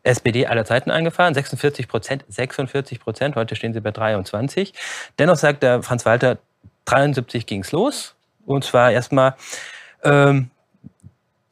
SPD 0.03 0.47
aller 0.47 0.65
Zeiten 0.65 0.91
eingefahren, 0.91 1.33
46 1.33 1.87
Prozent, 1.87 2.25
46 2.27 2.99
Prozent, 2.99 3.35
heute 3.35 3.55
stehen 3.55 3.73
sie 3.73 3.81
bei 3.81 3.91
23. 3.91 4.73
Dennoch 5.19 5.37
sagt 5.37 5.63
der 5.63 5.83
Franz 5.83 6.05
Walter, 6.05 6.39
73 6.85 7.45
ging's 7.45 7.71
los. 7.71 8.15
Und 8.45 8.63
zwar 8.63 8.91
erstmal 8.91 9.35
ähm, 10.03 10.49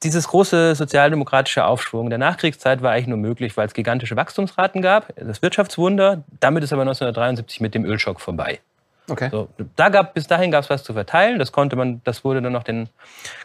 dieses 0.04 0.28
große 0.30 0.76
sozialdemokratische 0.76 1.66
Aufschwung 1.66 2.10
der 2.10 2.20
Nachkriegszeit 2.20 2.82
war 2.82 2.92
eigentlich 2.92 3.08
nur 3.08 3.18
möglich, 3.18 3.58
weil 3.58 3.68
es 3.68 3.74
gigantische 3.74 4.16
Wachstumsraten 4.16 4.82
gab, 4.82 5.14
das 5.16 5.42
Wirtschaftswunder. 5.42 6.24
Damit 6.40 6.64
ist 6.64 6.72
aber 6.72 6.84
1973 6.84 7.60
mit 7.60 7.76
dem 7.76 7.86
Ölschock 7.86 8.22
vorbei. 8.22 8.60
Okay. 9.10 9.30
So, 9.32 9.50
da 9.76 9.90
gab, 9.90 10.14
bis 10.14 10.28
dahin 10.28 10.52
gab 10.52 10.64
es 10.64 10.70
was 10.70 10.84
zu 10.84 10.94
verteilen. 10.94 11.40
Das 11.40 11.52
konnte 11.52 11.76
man, 11.76 12.02
das 12.04 12.24
wurde 12.24 12.42
dann 12.42 12.54
noch 12.54 12.64
den, 12.64 12.90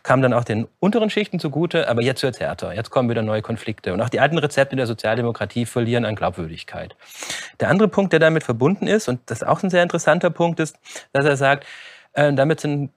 kam 0.03 0.21
dann 0.23 0.33
auch 0.33 0.45
den 0.45 0.69
unteren 0.79 1.11
Schichten 1.11 1.41
zugute. 1.41 1.89
Aber 1.89 2.03
jetzt 2.03 2.23
wird 2.23 2.35
es 2.35 2.41
härter. 2.41 2.75
Jetzt 2.75 2.91
kommen 2.91 3.09
wieder 3.09 3.23
neue 3.23 3.43
Konflikte. 3.43 3.93
Und 3.93 4.01
auch 4.01 4.09
die 4.09 4.21
alten 4.21 4.39
Rezepte 4.39 4.77
der 4.77 4.87
Sozialdemokratie 4.87 5.67
verlieren 5.67 6.05
an 6.05 6.17
Glaubwürdigkeit. 6.17 6.95
Der 7.61 7.71
andere 7.71 7.89
Punkt, 7.89 8.13
der 8.13 8.21
damit 8.21 8.45
verbunden 8.45 8.87
ist, 8.87 9.09
und 9.09 9.21
das 9.27 9.43
auch 9.43 9.63
ein 9.63 9.71
sehr 9.71 9.83
interessanter 9.83 10.31
Punkt 10.31 10.61
ist, 10.61 10.77
dass 11.13 11.25
er 11.25 11.37
sagt, 11.37 11.65
äh, 12.13 12.33
damit 12.33 12.61
sind 12.61 12.91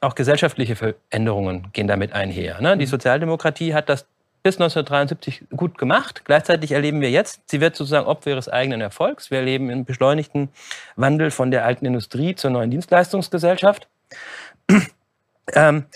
auch 0.00 0.14
gesellschaftliche 0.14 0.76
Veränderungen 0.76 1.68
gehen 1.72 1.86
damit 1.86 2.12
einher. 2.12 2.60
Ne? 2.60 2.76
Die 2.76 2.86
mhm. 2.86 2.90
Sozialdemokratie 2.90 3.74
hat 3.74 3.88
das 3.88 4.06
bis 4.42 4.56
1973 4.56 5.48
gut 5.56 5.76
gemacht. 5.76 6.22
Gleichzeitig 6.24 6.70
erleben 6.70 7.00
wir 7.00 7.10
jetzt, 7.10 7.50
sie 7.50 7.60
wird 7.60 7.74
sozusagen 7.74 8.06
Opfer 8.06 8.30
ihres 8.30 8.48
eigenen 8.48 8.80
Erfolgs. 8.80 9.30
Wir 9.30 9.38
erleben 9.38 9.70
einen 9.70 9.84
beschleunigten 9.84 10.50
Wandel 10.94 11.32
von 11.32 11.50
der 11.50 11.64
alten 11.64 11.84
Industrie 11.84 12.36
zur 12.36 12.50
neuen 12.50 12.70
Dienstleistungsgesellschaft. 12.70 13.88
ähm, 15.52 15.86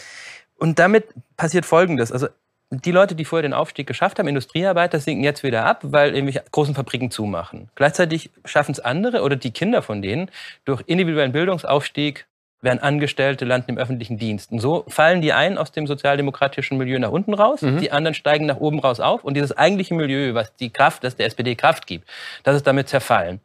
und 0.58 0.78
damit 0.80 1.04
passiert 1.36 1.64
Folgendes. 1.64 2.10
Also 2.10 2.26
die 2.70 2.92
Leute, 2.92 3.14
die 3.14 3.24
vorher 3.24 3.42
den 3.42 3.54
Aufstieg 3.54 3.86
geschafft 3.86 4.18
haben, 4.18 4.28
Industriearbeiter, 4.28 5.00
sinken 5.00 5.24
jetzt 5.24 5.42
wieder 5.42 5.64
ab, 5.64 5.80
weil 5.82 6.14
irgendwelche 6.14 6.44
großen 6.50 6.74
Fabriken 6.74 7.10
zumachen. 7.10 7.68
Gleichzeitig 7.74 8.30
schaffen 8.44 8.72
es 8.72 8.80
andere 8.80 9.22
oder 9.22 9.36
die 9.36 9.52
Kinder 9.52 9.82
von 9.82 10.02
denen 10.02 10.30
durch 10.64 10.82
individuellen 10.86 11.32
Bildungsaufstieg 11.32 12.26
werden 12.62 12.80
Angestellte, 12.80 13.44
landen 13.44 13.70
im 13.70 13.78
öffentlichen 13.78 14.18
Dienst. 14.18 14.52
Und 14.52 14.60
so 14.60 14.84
fallen 14.88 15.22
die 15.22 15.32
einen 15.32 15.58
aus 15.58 15.72
dem 15.72 15.86
sozialdemokratischen 15.86 16.76
Milieu 16.76 16.98
nach 16.98 17.10
unten 17.10 17.34
raus, 17.34 17.62
mhm. 17.62 17.78
die 17.78 17.92
anderen 17.92 18.14
steigen 18.14 18.46
nach 18.46 18.58
oben 18.58 18.78
raus 18.80 19.00
auf 19.00 19.24
und 19.24 19.34
dieses 19.34 19.56
eigentliche 19.56 19.94
Milieu, 19.94 20.34
was 20.34 20.54
die 20.56 20.70
Kraft, 20.70 21.04
das 21.04 21.16
der 21.16 21.26
SPD 21.26 21.54
Kraft 21.54 21.86
gibt, 21.86 22.08
das 22.42 22.56
ist 22.56 22.66
damit 22.66 22.88
zerfallen. 22.88 23.40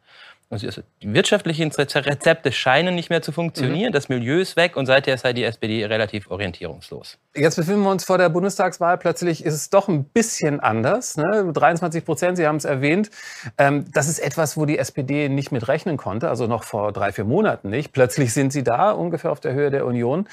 Also 0.48 0.68
die 1.02 1.12
wirtschaftlichen 1.12 1.72
Rezepte 1.72 2.52
scheinen 2.52 2.94
nicht 2.94 3.10
mehr 3.10 3.20
zu 3.20 3.32
funktionieren, 3.32 3.88
mhm. 3.88 3.92
das 3.92 4.08
Milieu 4.08 4.38
ist 4.38 4.54
weg 4.54 4.76
und 4.76 4.86
seither 4.86 5.18
sei 5.18 5.32
die 5.32 5.42
SPD 5.42 5.84
relativ 5.84 6.30
orientierungslos. 6.30 7.18
Jetzt 7.34 7.56
befinden 7.56 7.82
wir 7.82 7.90
uns 7.90 8.04
vor 8.04 8.16
der 8.16 8.28
Bundestagswahl. 8.28 8.96
Plötzlich 8.96 9.44
ist 9.44 9.54
es 9.54 9.70
doch 9.70 9.88
ein 9.88 10.04
bisschen 10.04 10.60
anders. 10.60 11.16
Ne? 11.16 11.50
23 11.52 12.04
Prozent, 12.04 12.36
Sie 12.36 12.46
haben 12.46 12.56
es 12.56 12.64
erwähnt. 12.64 13.10
Ähm, 13.58 13.86
das 13.92 14.06
ist 14.06 14.20
etwas, 14.20 14.56
wo 14.56 14.66
die 14.66 14.78
SPD 14.78 15.28
nicht 15.28 15.50
mit 15.50 15.66
rechnen 15.66 15.96
konnte, 15.96 16.28
also 16.28 16.46
noch 16.46 16.62
vor 16.62 16.92
drei, 16.92 17.10
vier 17.10 17.24
Monaten 17.24 17.68
nicht. 17.68 17.92
Plötzlich 17.92 18.32
sind 18.32 18.52
Sie 18.52 18.62
da, 18.62 18.92
ungefähr 18.92 19.32
auf 19.32 19.40
der 19.40 19.52
Höhe 19.52 19.70
der 19.72 19.84
Union. 19.84 20.28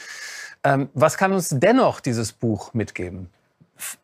Ähm, 0.64 0.90
was 0.94 1.18
kann 1.18 1.34
uns 1.34 1.50
dennoch 1.50 2.00
dieses 2.00 2.34
Buch 2.34 2.76
mitgeben? 2.76 3.32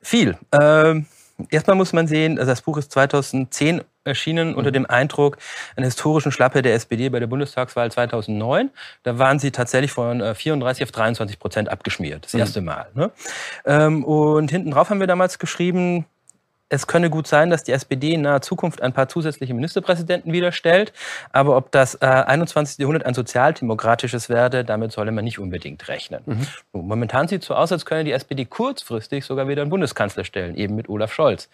Viel. 0.01 0.39
Ähm 0.59 1.05
Erstmal 1.49 1.75
muss 1.75 1.93
man 1.93 2.07
sehen, 2.07 2.37
also 2.37 2.51
das 2.51 2.61
Buch 2.61 2.77
ist 2.77 2.91
2010 2.91 3.81
erschienen 4.03 4.55
unter 4.55 4.71
mhm. 4.71 4.73
dem 4.73 4.85
Eindruck 4.85 5.37
einer 5.75 5.85
historischen 5.85 6.31
Schlappe 6.31 6.61
der 6.61 6.73
SPD 6.73 7.09
bei 7.09 7.19
der 7.19 7.27
Bundestagswahl 7.27 7.91
2009. 7.91 8.71
Da 9.03 9.17
waren 9.17 9.39
sie 9.39 9.51
tatsächlich 9.51 9.91
von 9.91 10.35
34 10.35 10.81
äh, 10.81 10.83
auf 10.83 10.91
23 10.91 11.39
Prozent 11.39 11.69
abgeschmiert, 11.69 12.25
das 12.25 12.33
mhm. 12.33 12.39
erste 12.39 12.61
Mal. 12.61 12.87
Ne? 12.93 13.11
Ähm, 13.65 14.03
und 14.03 14.51
hinten 14.51 14.71
drauf 14.71 14.89
haben 14.89 14.99
wir 14.99 15.07
damals 15.07 15.39
geschrieben, 15.39 16.05
es 16.69 16.85
könne 16.85 17.09
gut 17.09 17.27
sein, 17.27 17.49
dass 17.49 17.63
die 17.63 17.71
SPD 17.71 18.13
in 18.13 18.21
naher 18.21 18.41
Zukunft 18.41 18.81
ein 18.81 18.93
paar 18.93 19.09
zusätzliche 19.09 19.53
Ministerpräsidenten 19.53 20.31
wieder 20.31 20.51
stellt. 20.51 20.93
Aber 21.31 21.57
ob 21.57 21.71
das 21.71 21.95
äh, 21.95 22.05
21. 22.05 22.77
Jahrhundert 22.77 23.05
ein 23.05 23.15
sozialdemokratisches 23.15 24.29
werde, 24.29 24.63
damit 24.63 24.91
solle 24.91 25.11
man 25.11 25.23
nicht 25.23 25.39
unbedingt 25.39 25.87
rechnen. 25.87 26.21
Mhm. 26.25 26.47
Momentan 26.71 27.27
sieht 27.27 27.41
es 27.41 27.47
so 27.47 27.55
aus, 27.55 27.71
als 27.71 27.85
könne 27.85 28.03
die 28.03 28.11
SPD 28.11 28.45
kurzfristig 28.45 29.25
sogar 29.25 29.47
wieder 29.47 29.63
einen 29.63 29.71
Bundeskanzler 29.71 30.23
stellen, 30.23 30.55
eben 30.55 30.75
mit 30.75 30.89
Olaf 30.89 31.11
Scholz. 31.11 31.49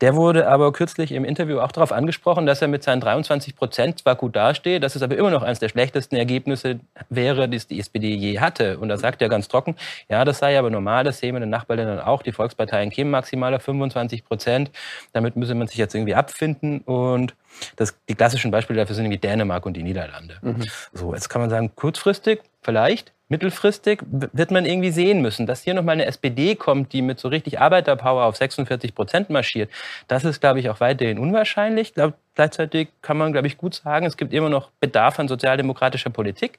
Der 0.00 0.14
wurde 0.14 0.46
aber 0.46 0.72
kürzlich 0.72 1.10
im 1.10 1.24
Interview 1.24 1.58
auch 1.58 1.72
darauf 1.72 1.90
angesprochen, 1.90 2.46
dass 2.46 2.62
er 2.62 2.68
mit 2.68 2.84
seinen 2.84 3.00
23 3.00 3.56
Prozent 3.56 3.98
zwar 3.98 4.14
gut 4.14 4.36
dasteht, 4.36 4.84
dass 4.84 4.94
es 4.94 5.02
aber 5.02 5.16
immer 5.16 5.30
noch 5.30 5.42
eines 5.42 5.58
der 5.58 5.70
schlechtesten 5.70 6.14
Ergebnisse 6.14 6.78
wäre, 7.08 7.48
die 7.48 7.58
die 7.58 7.80
SPD 7.80 8.14
je 8.14 8.38
hatte. 8.38 8.78
Und 8.78 8.88
da 8.88 8.96
sagt 8.96 9.22
er 9.22 9.28
ganz 9.28 9.48
trocken, 9.48 9.74
ja, 10.08 10.24
das 10.24 10.38
sei 10.38 10.56
aber 10.56 10.70
normal, 10.70 11.02
das 11.02 11.18
sehen 11.18 11.34
wir 11.34 11.38
in 11.38 11.42
den 11.42 11.50
Nachbarländern 11.50 11.98
auch. 11.98 12.22
Die 12.22 12.32
Volksparteien 12.32 12.90
kämen 12.90 13.10
maximal 13.10 13.54
auf 13.54 13.62
25 13.62 14.24
Prozent. 14.24 14.51
Prozent. 14.52 14.70
Damit 15.12 15.36
müsse 15.36 15.54
man 15.54 15.68
sich 15.68 15.76
jetzt 15.76 15.94
irgendwie 15.94 16.14
abfinden 16.14 16.80
und 16.80 17.34
das, 17.76 17.96
die 18.08 18.14
klassischen 18.14 18.50
Beispiele 18.50 18.78
dafür 18.80 18.94
sind 18.94 19.04
irgendwie 19.06 19.20
Dänemark 19.20 19.66
und 19.66 19.74
die 19.74 19.82
Niederlande. 19.82 20.38
Mhm. 20.42 20.64
So, 20.92 21.14
jetzt 21.14 21.28
kann 21.28 21.40
man 21.40 21.50
sagen, 21.50 21.72
kurzfristig 21.74 22.40
vielleicht, 22.62 23.12
mittelfristig 23.32 24.02
wird 24.10 24.50
man 24.50 24.66
irgendwie 24.66 24.90
sehen 24.90 25.22
müssen, 25.22 25.46
dass 25.46 25.62
hier 25.62 25.72
nochmal 25.72 25.94
eine 25.94 26.04
SPD 26.04 26.54
kommt, 26.54 26.92
die 26.92 27.00
mit 27.00 27.18
so 27.18 27.28
richtig 27.28 27.58
Arbeiterpower 27.58 28.24
auf 28.24 28.36
46 28.36 28.94
Prozent 28.94 29.30
marschiert. 29.30 29.70
Das 30.06 30.24
ist, 30.24 30.40
glaube 30.40 30.60
ich, 30.60 30.68
auch 30.68 30.80
weiterhin 30.80 31.18
unwahrscheinlich. 31.18 31.94
Gleichzeitig 32.34 32.88
kann 33.00 33.16
man, 33.16 33.32
glaube 33.32 33.46
ich, 33.46 33.56
gut 33.56 33.74
sagen, 33.74 34.04
es 34.04 34.18
gibt 34.18 34.34
immer 34.34 34.50
noch 34.50 34.70
Bedarf 34.80 35.18
an 35.18 35.28
sozialdemokratischer 35.28 36.10
Politik. 36.10 36.58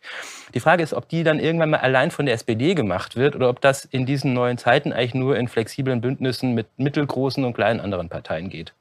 Die 0.56 0.60
Frage 0.60 0.82
ist, 0.82 0.96
ob 0.96 1.08
die 1.08 1.24
dann 1.24 1.40
irgendwann 1.40 1.70
mal 1.70 1.78
allein 1.78 2.10
von 2.10 2.26
der 2.26 2.34
SPD 2.34 2.74
gemacht 2.74 3.16
wird 3.16 3.36
oder 3.36 3.50
ob 3.50 3.62
das 3.62 3.86
in 3.86 4.08
diesen 4.08 4.34
neuen 4.34 4.58
Zeiten 4.58 4.94
eigentlich 4.94 5.14
nur 5.14 5.38
in 5.38 5.48
flexiblen 5.48 6.02
Bündnissen 6.02 6.56
mit 6.56 6.66
mittelgroßen 6.78 7.46
und 7.46 7.54
kleinen 7.54 7.82
anderen 7.82 8.10
Parteien 8.10 8.50
geht. 8.50 8.74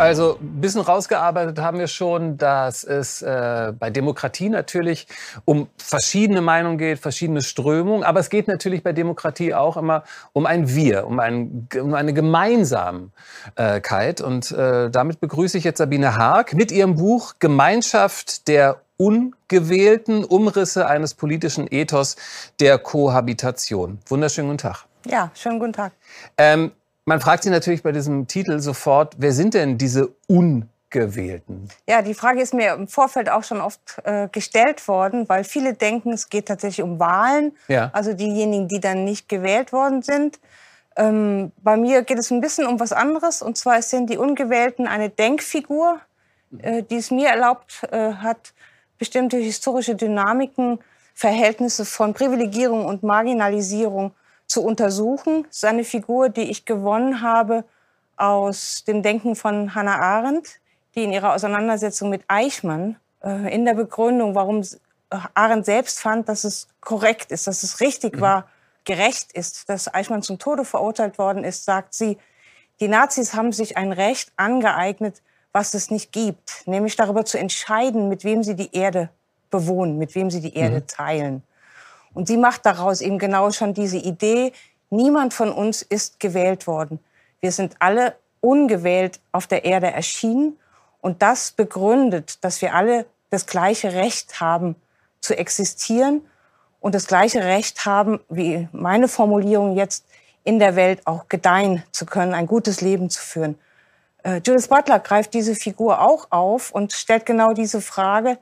Also 0.00 0.38
ein 0.40 0.62
bisschen 0.62 0.80
rausgearbeitet 0.80 1.58
haben 1.58 1.78
wir 1.78 1.86
schon, 1.86 2.38
dass 2.38 2.84
es 2.84 3.20
äh, 3.20 3.74
bei 3.78 3.90
Demokratie 3.90 4.48
natürlich 4.48 5.06
um 5.44 5.68
verschiedene 5.76 6.40
Meinungen 6.40 6.78
geht, 6.78 7.00
verschiedene 7.00 7.42
Strömungen. 7.42 8.02
Aber 8.02 8.18
es 8.18 8.30
geht 8.30 8.48
natürlich 8.48 8.82
bei 8.82 8.94
Demokratie 8.94 9.52
auch 9.52 9.76
immer 9.76 10.04
um 10.32 10.46
ein 10.46 10.74
Wir, 10.74 11.06
um, 11.06 11.20
ein, 11.20 11.68
um 11.78 11.92
eine 11.92 12.14
Gemeinsamkeit. 12.14 14.22
Und 14.22 14.50
äh, 14.52 14.88
damit 14.88 15.20
begrüße 15.20 15.58
ich 15.58 15.64
jetzt 15.64 15.76
Sabine 15.76 16.16
Haag 16.16 16.54
mit 16.54 16.72
ihrem 16.72 16.94
Buch 16.94 17.34
Gemeinschaft 17.38 18.48
der 18.48 18.80
ungewählten 18.96 20.24
Umrisse 20.24 20.86
eines 20.86 21.12
politischen 21.12 21.70
Ethos 21.70 22.16
der 22.58 22.78
Kohabitation. 22.78 23.98
Wunderschönen 24.06 24.48
guten 24.48 24.58
Tag. 24.58 24.86
Ja, 25.04 25.30
schönen 25.34 25.58
guten 25.58 25.74
Tag. 25.74 25.92
Ähm, 26.38 26.72
man 27.10 27.20
fragt 27.20 27.42
sich 27.42 27.50
natürlich 27.50 27.82
bei 27.82 27.90
diesem 27.90 28.28
Titel 28.28 28.60
sofort, 28.60 29.16
wer 29.18 29.32
sind 29.32 29.54
denn 29.54 29.78
diese 29.78 30.14
Ungewählten? 30.28 31.68
Ja, 31.88 32.02
die 32.02 32.14
Frage 32.14 32.40
ist 32.40 32.54
mir 32.54 32.74
im 32.74 32.86
Vorfeld 32.86 33.28
auch 33.28 33.42
schon 33.42 33.60
oft 33.60 33.80
äh, 34.04 34.28
gestellt 34.28 34.86
worden, 34.86 35.28
weil 35.28 35.42
viele 35.42 35.74
denken, 35.74 36.12
es 36.12 36.28
geht 36.28 36.46
tatsächlich 36.46 36.84
um 36.84 37.00
Wahlen, 37.00 37.56
ja. 37.66 37.90
also 37.92 38.12
diejenigen, 38.12 38.68
die 38.68 38.78
dann 38.78 39.02
nicht 39.04 39.28
gewählt 39.28 39.72
worden 39.72 40.02
sind. 40.02 40.38
Ähm, 40.96 41.50
bei 41.60 41.76
mir 41.76 42.02
geht 42.02 42.20
es 42.20 42.30
ein 42.30 42.40
bisschen 42.40 42.68
um 42.68 42.78
was 42.78 42.92
anderes, 42.92 43.42
und 43.42 43.56
zwar 43.56 43.82
sind 43.82 44.08
die 44.08 44.16
Ungewählten 44.16 44.86
eine 44.86 45.10
Denkfigur, 45.10 45.98
äh, 46.58 46.84
die 46.84 46.98
es 46.98 47.10
mir 47.10 47.26
erlaubt 47.30 47.88
äh, 47.90 48.12
hat, 48.12 48.54
bestimmte 48.98 49.36
historische 49.36 49.96
Dynamiken, 49.96 50.78
Verhältnisse 51.14 51.84
von 51.84 52.14
Privilegierung 52.14 52.84
und 52.84 53.02
Marginalisierung 53.02 54.12
zu 54.50 54.64
untersuchen. 54.64 55.46
Seine 55.50 55.84
Figur, 55.84 56.28
die 56.28 56.50
ich 56.50 56.64
gewonnen 56.64 57.22
habe 57.22 57.64
aus 58.16 58.82
dem 58.84 59.02
Denken 59.02 59.36
von 59.36 59.76
Hannah 59.76 59.98
Arendt, 59.98 60.58
die 60.96 61.04
in 61.04 61.12
ihrer 61.12 61.34
Auseinandersetzung 61.34 62.10
mit 62.10 62.22
Eichmann 62.26 62.96
äh, 63.22 63.54
in 63.54 63.64
der 63.64 63.74
Begründung, 63.74 64.34
warum 64.34 64.62
äh, 64.62 64.66
Arendt 65.34 65.66
selbst 65.66 66.00
fand, 66.00 66.28
dass 66.28 66.42
es 66.42 66.66
korrekt 66.80 67.30
ist, 67.30 67.46
dass 67.46 67.62
es 67.62 67.80
richtig 67.80 68.16
mhm. 68.16 68.20
war, 68.22 68.48
gerecht 68.84 69.30
ist, 69.32 69.68
dass 69.68 69.92
Eichmann 69.94 70.22
zum 70.22 70.40
Tode 70.40 70.64
verurteilt 70.64 71.16
worden 71.18 71.44
ist, 71.44 71.64
sagt 71.64 71.94
sie, 71.94 72.18
die 72.80 72.88
Nazis 72.88 73.34
haben 73.34 73.52
sich 73.52 73.76
ein 73.76 73.92
Recht 73.92 74.32
angeeignet, 74.36 75.22
was 75.52 75.74
es 75.74 75.92
nicht 75.92 76.10
gibt, 76.10 76.66
nämlich 76.66 76.96
darüber 76.96 77.24
zu 77.24 77.38
entscheiden, 77.38 78.08
mit 78.08 78.24
wem 78.24 78.42
sie 78.42 78.56
die 78.56 78.74
Erde 78.74 79.10
bewohnen, 79.50 79.96
mit 79.96 80.16
wem 80.16 80.28
sie 80.28 80.40
die 80.40 80.54
Erde 80.54 80.80
mhm. 80.80 80.86
teilen. 80.88 81.42
Und 82.14 82.28
sie 82.28 82.36
macht 82.36 82.66
daraus 82.66 83.00
eben 83.00 83.18
genau 83.18 83.50
schon 83.50 83.74
diese 83.74 83.98
Idee, 83.98 84.52
niemand 84.90 85.34
von 85.34 85.52
uns 85.52 85.82
ist 85.82 86.20
gewählt 86.20 86.66
worden. 86.66 86.98
Wir 87.40 87.52
sind 87.52 87.76
alle 87.78 88.16
ungewählt 88.40 89.20
auf 89.32 89.46
der 89.46 89.64
Erde 89.64 89.90
erschienen. 89.90 90.58
Und 91.00 91.22
das 91.22 91.52
begründet, 91.52 92.44
dass 92.44 92.60
wir 92.60 92.74
alle 92.74 93.06
das 93.30 93.46
gleiche 93.46 93.92
Recht 93.94 94.40
haben 94.40 94.76
zu 95.20 95.36
existieren 95.36 96.22
und 96.80 96.94
das 96.94 97.06
gleiche 97.06 97.44
Recht 97.44 97.86
haben, 97.86 98.20
wie 98.28 98.68
meine 98.72 99.08
Formulierung 99.08 99.76
jetzt, 99.76 100.04
in 100.42 100.58
der 100.58 100.74
Welt 100.74 101.06
auch 101.06 101.28
gedeihen 101.28 101.82
zu 101.92 102.06
können, 102.06 102.32
ein 102.32 102.46
gutes 102.46 102.80
Leben 102.80 103.10
zu 103.10 103.20
führen. 103.20 103.58
Äh, 104.22 104.40
Judith 104.44 104.68
Butler 104.68 104.98
greift 104.98 105.34
diese 105.34 105.54
Figur 105.54 106.00
auch 106.00 106.28
auf 106.30 106.70
und 106.70 106.94
stellt 106.94 107.26
genau 107.26 107.52
diese 107.52 107.82
Frage, 107.82 108.38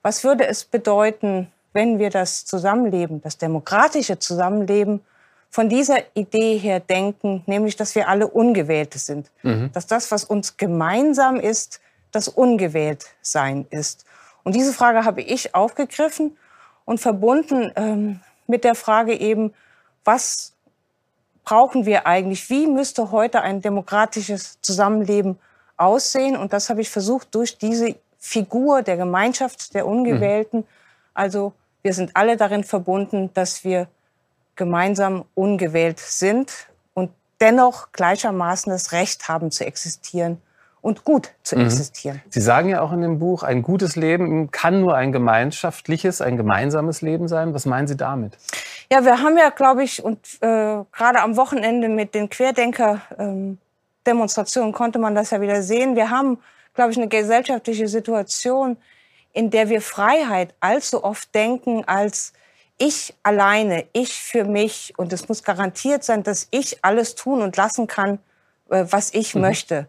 was 0.00 0.24
würde 0.24 0.46
es 0.46 0.64
bedeuten, 0.64 1.52
wenn 1.72 1.98
wir 1.98 2.10
das 2.10 2.44
Zusammenleben, 2.44 3.22
das 3.22 3.38
demokratische 3.38 4.18
Zusammenleben 4.18 5.00
von 5.50 5.68
dieser 5.68 5.98
Idee 6.14 6.56
her 6.56 6.80
denken, 6.80 7.42
nämlich 7.46 7.76
dass 7.76 7.94
wir 7.94 8.08
alle 8.08 8.26
Ungewählte 8.26 8.98
sind. 8.98 9.30
Mhm. 9.42 9.70
Dass 9.72 9.86
das, 9.86 10.10
was 10.10 10.24
uns 10.24 10.56
gemeinsam 10.56 11.36
ist, 11.36 11.80
das 12.10 12.28
Ungewähltsein 12.28 13.66
ist. 13.70 14.04
Und 14.44 14.54
diese 14.54 14.72
Frage 14.72 15.04
habe 15.04 15.22
ich 15.22 15.54
aufgegriffen 15.54 16.36
und 16.84 17.00
verbunden 17.00 17.70
ähm, 17.76 18.20
mit 18.46 18.64
der 18.64 18.74
Frage 18.74 19.14
eben, 19.14 19.52
was 20.04 20.52
brauchen 21.44 21.86
wir 21.86 22.06
eigentlich? 22.06 22.48
Wie 22.50 22.66
müsste 22.66 23.10
heute 23.10 23.42
ein 23.42 23.60
demokratisches 23.60 24.60
Zusammenleben 24.62 25.38
aussehen? 25.76 26.36
Und 26.36 26.52
das 26.52 26.70
habe 26.70 26.80
ich 26.80 26.90
versucht 26.90 27.34
durch 27.34 27.58
diese 27.58 27.94
Figur 28.18 28.82
der 28.82 28.96
Gemeinschaft 28.96 29.74
der 29.74 29.86
Ungewählten. 29.86 30.60
Mhm. 30.60 30.66
Also 31.14 31.52
wir 31.82 31.94
sind 31.94 32.12
alle 32.14 32.36
darin 32.36 32.64
verbunden, 32.64 33.30
dass 33.34 33.64
wir 33.64 33.88
gemeinsam 34.56 35.24
ungewählt 35.34 35.98
sind 35.98 36.68
und 36.94 37.10
dennoch 37.40 37.92
gleichermaßen 37.92 38.70
das 38.70 38.92
Recht 38.92 39.28
haben 39.28 39.50
zu 39.50 39.66
existieren 39.66 40.40
und 40.82 41.04
gut 41.04 41.30
zu 41.42 41.56
mhm. 41.56 41.64
existieren. 41.64 42.20
Sie 42.28 42.40
sagen 42.40 42.68
ja 42.68 42.82
auch 42.82 42.92
in 42.92 43.00
dem 43.00 43.18
Buch, 43.18 43.42
ein 43.44 43.62
gutes 43.62 43.96
Leben 43.96 44.50
kann 44.50 44.80
nur 44.80 44.94
ein 44.96 45.12
gemeinschaftliches, 45.12 46.20
ein 46.20 46.36
gemeinsames 46.36 47.00
Leben 47.02 47.28
sein. 47.28 47.54
Was 47.54 47.66
meinen 47.66 47.86
Sie 47.86 47.96
damit? 47.96 48.36
Ja, 48.90 49.04
wir 49.04 49.22
haben 49.22 49.38
ja, 49.38 49.50
glaube 49.50 49.84
ich, 49.84 50.04
und 50.04 50.18
äh, 50.40 50.82
gerade 50.92 51.22
am 51.22 51.36
Wochenende 51.36 51.88
mit 51.88 52.14
den 52.14 52.28
Querdenker-Demonstrationen 52.28 54.70
ähm, 54.70 54.74
konnte 54.74 54.98
man 54.98 55.14
das 55.14 55.30
ja 55.30 55.40
wieder 55.40 55.62
sehen. 55.62 55.94
Wir 55.96 56.10
haben, 56.10 56.38
glaube 56.74 56.90
ich, 56.90 56.98
eine 56.98 57.08
gesellschaftliche 57.08 57.88
Situation, 57.88 58.76
in 59.32 59.50
der 59.50 59.68
wir 59.68 59.80
Freiheit 59.80 60.54
allzu 60.60 61.04
oft 61.04 61.34
denken 61.34 61.84
als 61.86 62.32
ich 62.78 63.14
alleine, 63.22 63.86
ich 63.92 64.14
für 64.14 64.44
mich. 64.44 64.94
Und 64.96 65.12
es 65.12 65.28
muss 65.28 65.44
garantiert 65.44 66.04
sein, 66.04 66.22
dass 66.22 66.48
ich 66.50 66.84
alles 66.84 67.14
tun 67.14 67.42
und 67.42 67.56
lassen 67.56 67.86
kann, 67.86 68.18
äh, 68.70 68.84
was 68.88 69.14
ich 69.14 69.34
mhm. 69.34 69.42
möchte. 69.42 69.88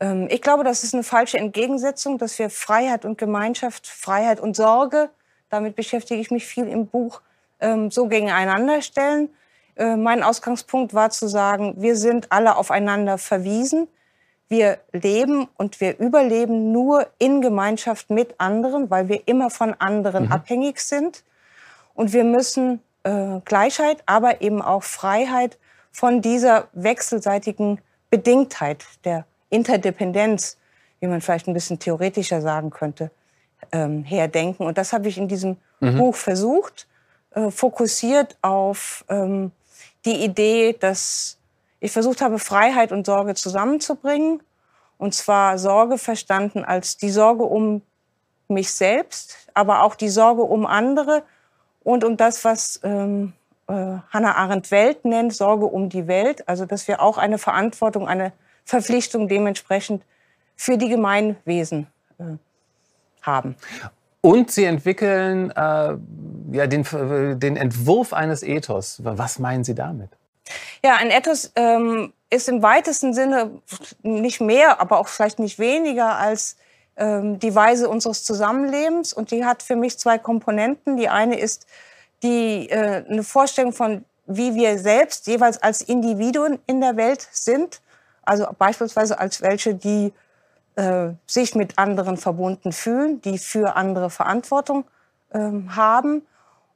Ähm, 0.00 0.28
ich 0.30 0.40
glaube, 0.40 0.64
das 0.64 0.84
ist 0.84 0.94
eine 0.94 1.02
falsche 1.02 1.38
Entgegensetzung, 1.38 2.18
dass 2.18 2.38
wir 2.38 2.50
Freiheit 2.50 3.04
und 3.04 3.18
Gemeinschaft, 3.18 3.86
Freiheit 3.86 4.40
und 4.40 4.54
Sorge, 4.54 5.10
damit 5.50 5.76
beschäftige 5.76 6.20
ich 6.20 6.30
mich 6.30 6.46
viel 6.46 6.68
im 6.68 6.86
Buch, 6.86 7.20
ähm, 7.60 7.90
so 7.90 8.06
gegeneinander 8.06 8.82
stellen. 8.82 9.30
Äh, 9.76 9.96
mein 9.96 10.22
Ausgangspunkt 10.22 10.94
war 10.94 11.10
zu 11.10 11.28
sagen, 11.28 11.74
wir 11.78 11.96
sind 11.96 12.30
alle 12.30 12.56
aufeinander 12.56 13.18
verwiesen. 13.18 13.88
Wir 14.48 14.78
leben 14.92 15.48
und 15.56 15.80
wir 15.80 15.98
überleben 15.98 16.72
nur 16.72 17.06
in 17.18 17.40
Gemeinschaft 17.40 18.10
mit 18.10 18.34
anderen, 18.38 18.90
weil 18.90 19.08
wir 19.08 19.26
immer 19.26 19.50
von 19.50 19.74
anderen 19.74 20.26
mhm. 20.26 20.32
abhängig 20.32 20.80
sind. 20.80 21.22
Und 21.94 22.12
wir 22.12 22.24
müssen 22.24 22.80
äh, 23.02 23.40
Gleichheit, 23.44 24.02
aber 24.06 24.40
eben 24.40 24.62
auch 24.62 24.82
Freiheit 24.82 25.58
von 25.92 26.22
dieser 26.22 26.68
wechselseitigen 26.72 27.80
Bedingtheit 28.10 28.84
der 29.04 29.26
Interdependenz, 29.50 30.56
wie 31.00 31.06
man 31.06 31.20
vielleicht 31.20 31.48
ein 31.48 31.54
bisschen 31.54 31.78
theoretischer 31.78 32.40
sagen 32.40 32.70
könnte, 32.70 33.10
ähm, 33.72 34.04
herdenken. 34.04 34.66
Und 34.66 34.78
das 34.78 34.92
habe 34.92 35.08
ich 35.08 35.18
in 35.18 35.28
diesem 35.28 35.56
mhm. 35.80 35.98
Buch 35.98 36.14
versucht, 36.14 36.86
äh, 37.32 37.50
fokussiert 37.50 38.36
auf 38.42 39.04
ähm, 39.08 39.52
die 40.04 40.24
Idee, 40.24 40.76
dass 40.78 41.37
ich 41.80 41.92
versucht 41.92 42.20
habe, 42.20 42.38
Freiheit 42.38 42.92
und 42.92 43.06
Sorge 43.06 43.34
zusammenzubringen. 43.34 44.42
Und 44.96 45.14
zwar 45.14 45.58
Sorge 45.58 45.96
verstanden 45.96 46.64
als 46.64 46.96
die 46.96 47.10
Sorge 47.10 47.44
um 47.44 47.82
mich 48.48 48.72
selbst, 48.72 49.48
aber 49.54 49.82
auch 49.82 49.94
die 49.94 50.08
Sorge 50.08 50.42
um 50.42 50.66
andere 50.66 51.22
und 51.84 52.02
um 52.02 52.16
das, 52.16 52.44
was 52.44 52.80
ähm, 52.82 53.32
äh, 53.68 53.72
Hannah 53.72 54.34
Arendt 54.36 54.70
Welt 54.70 55.04
nennt, 55.04 55.34
Sorge 55.34 55.66
um 55.66 55.88
die 55.88 56.08
Welt. 56.08 56.48
Also 56.48 56.66
dass 56.66 56.88
wir 56.88 57.00
auch 57.00 57.18
eine 57.18 57.38
Verantwortung, 57.38 58.08
eine 58.08 58.32
Verpflichtung 58.64 59.28
dementsprechend 59.28 60.02
für 60.56 60.76
die 60.76 60.88
Gemeinwesen 60.88 61.86
äh, 62.18 62.24
haben. 63.22 63.56
Und 64.20 64.50
Sie 64.50 64.64
entwickeln 64.64 65.52
äh, 65.52 65.96
ja, 66.52 66.66
den, 66.66 66.84
den 67.38 67.56
Entwurf 67.56 68.12
eines 68.12 68.42
Ethos. 68.42 69.00
Was 69.04 69.38
meinen 69.38 69.62
Sie 69.62 69.76
damit? 69.76 70.10
Ja, 70.84 70.96
ein 70.96 71.10
Ethos 71.10 71.52
ähm, 71.56 72.12
ist 72.30 72.48
im 72.48 72.62
weitesten 72.62 73.14
Sinne 73.14 73.50
nicht 74.02 74.40
mehr, 74.40 74.80
aber 74.80 74.98
auch 74.98 75.08
vielleicht 75.08 75.38
nicht 75.38 75.58
weniger 75.58 76.16
als 76.18 76.56
ähm, 76.96 77.38
die 77.38 77.54
Weise 77.54 77.88
unseres 77.88 78.24
Zusammenlebens. 78.24 79.12
Und 79.12 79.30
die 79.30 79.44
hat 79.44 79.62
für 79.62 79.76
mich 79.76 79.98
zwei 79.98 80.18
Komponenten. 80.18 80.96
Die 80.96 81.08
eine 81.08 81.38
ist 81.38 81.66
die, 82.22 82.68
äh, 82.70 83.04
eine 83.08 83.22
Vorstellung 83.22 83.72
von, 83.72 84.04
wie 84.26 84.54
wir 84.54 84.78
selbst 84.78 85.26
jeweils 85.26 85.62
als 85.62 85.80
Individuen 85.80 86.58
in 86.66 86.80
der 86.80 86.96
Welt 86.96 87.26
sind 87.30 87.80
also 88.28 88.46
beispielsweise 88.58 89.18
als 89.18 89.40
welche, 89.40 89.74
die 89.74 90.12
äh, 90.76 91.10
sich 91.26 91.54
mit 91.54 91.78
anderen 91.78 92.18
verbunden 92.18 92.72
fühlen, 92.72 93.22
die 93.22 93.38
für 93.38 93.74
andere 93.74 94.10
Verantwortung 94.10 94.84
ähm, 95.32 95.74
haben 95.74 96.26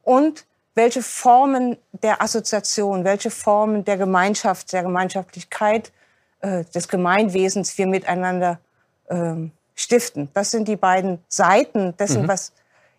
und 0.02 0.46
welche 0.74 1.02
Formen 1.02 1.76
der 1.92 2.22
Assoziation, 2.22 3.04
welche 3.04 3.30
Formen 3.30 3.85
der 3.85 3.96
Gemeinschaft, 3.96 4.72
der 4.72 4.82
Gemeinschaftlichkeit, 4.82 5.92
äh, 6.40 6.64
des 6.64 6.88
Gemeinwesens 6.88 7.76
wir 7.78 7.87
miteinander 7.87 8.58
äh, 9.06 9.35
stiften. 9.74 10.28
Das 10.35 10.50
sind 10.50 10.68
die 10.68 10.76
beiden 10.76 11.18
Seiten 11.28 11.96
dessen, 11.96 12.22
mhm. 12.22 12.28
was 12.28 12.52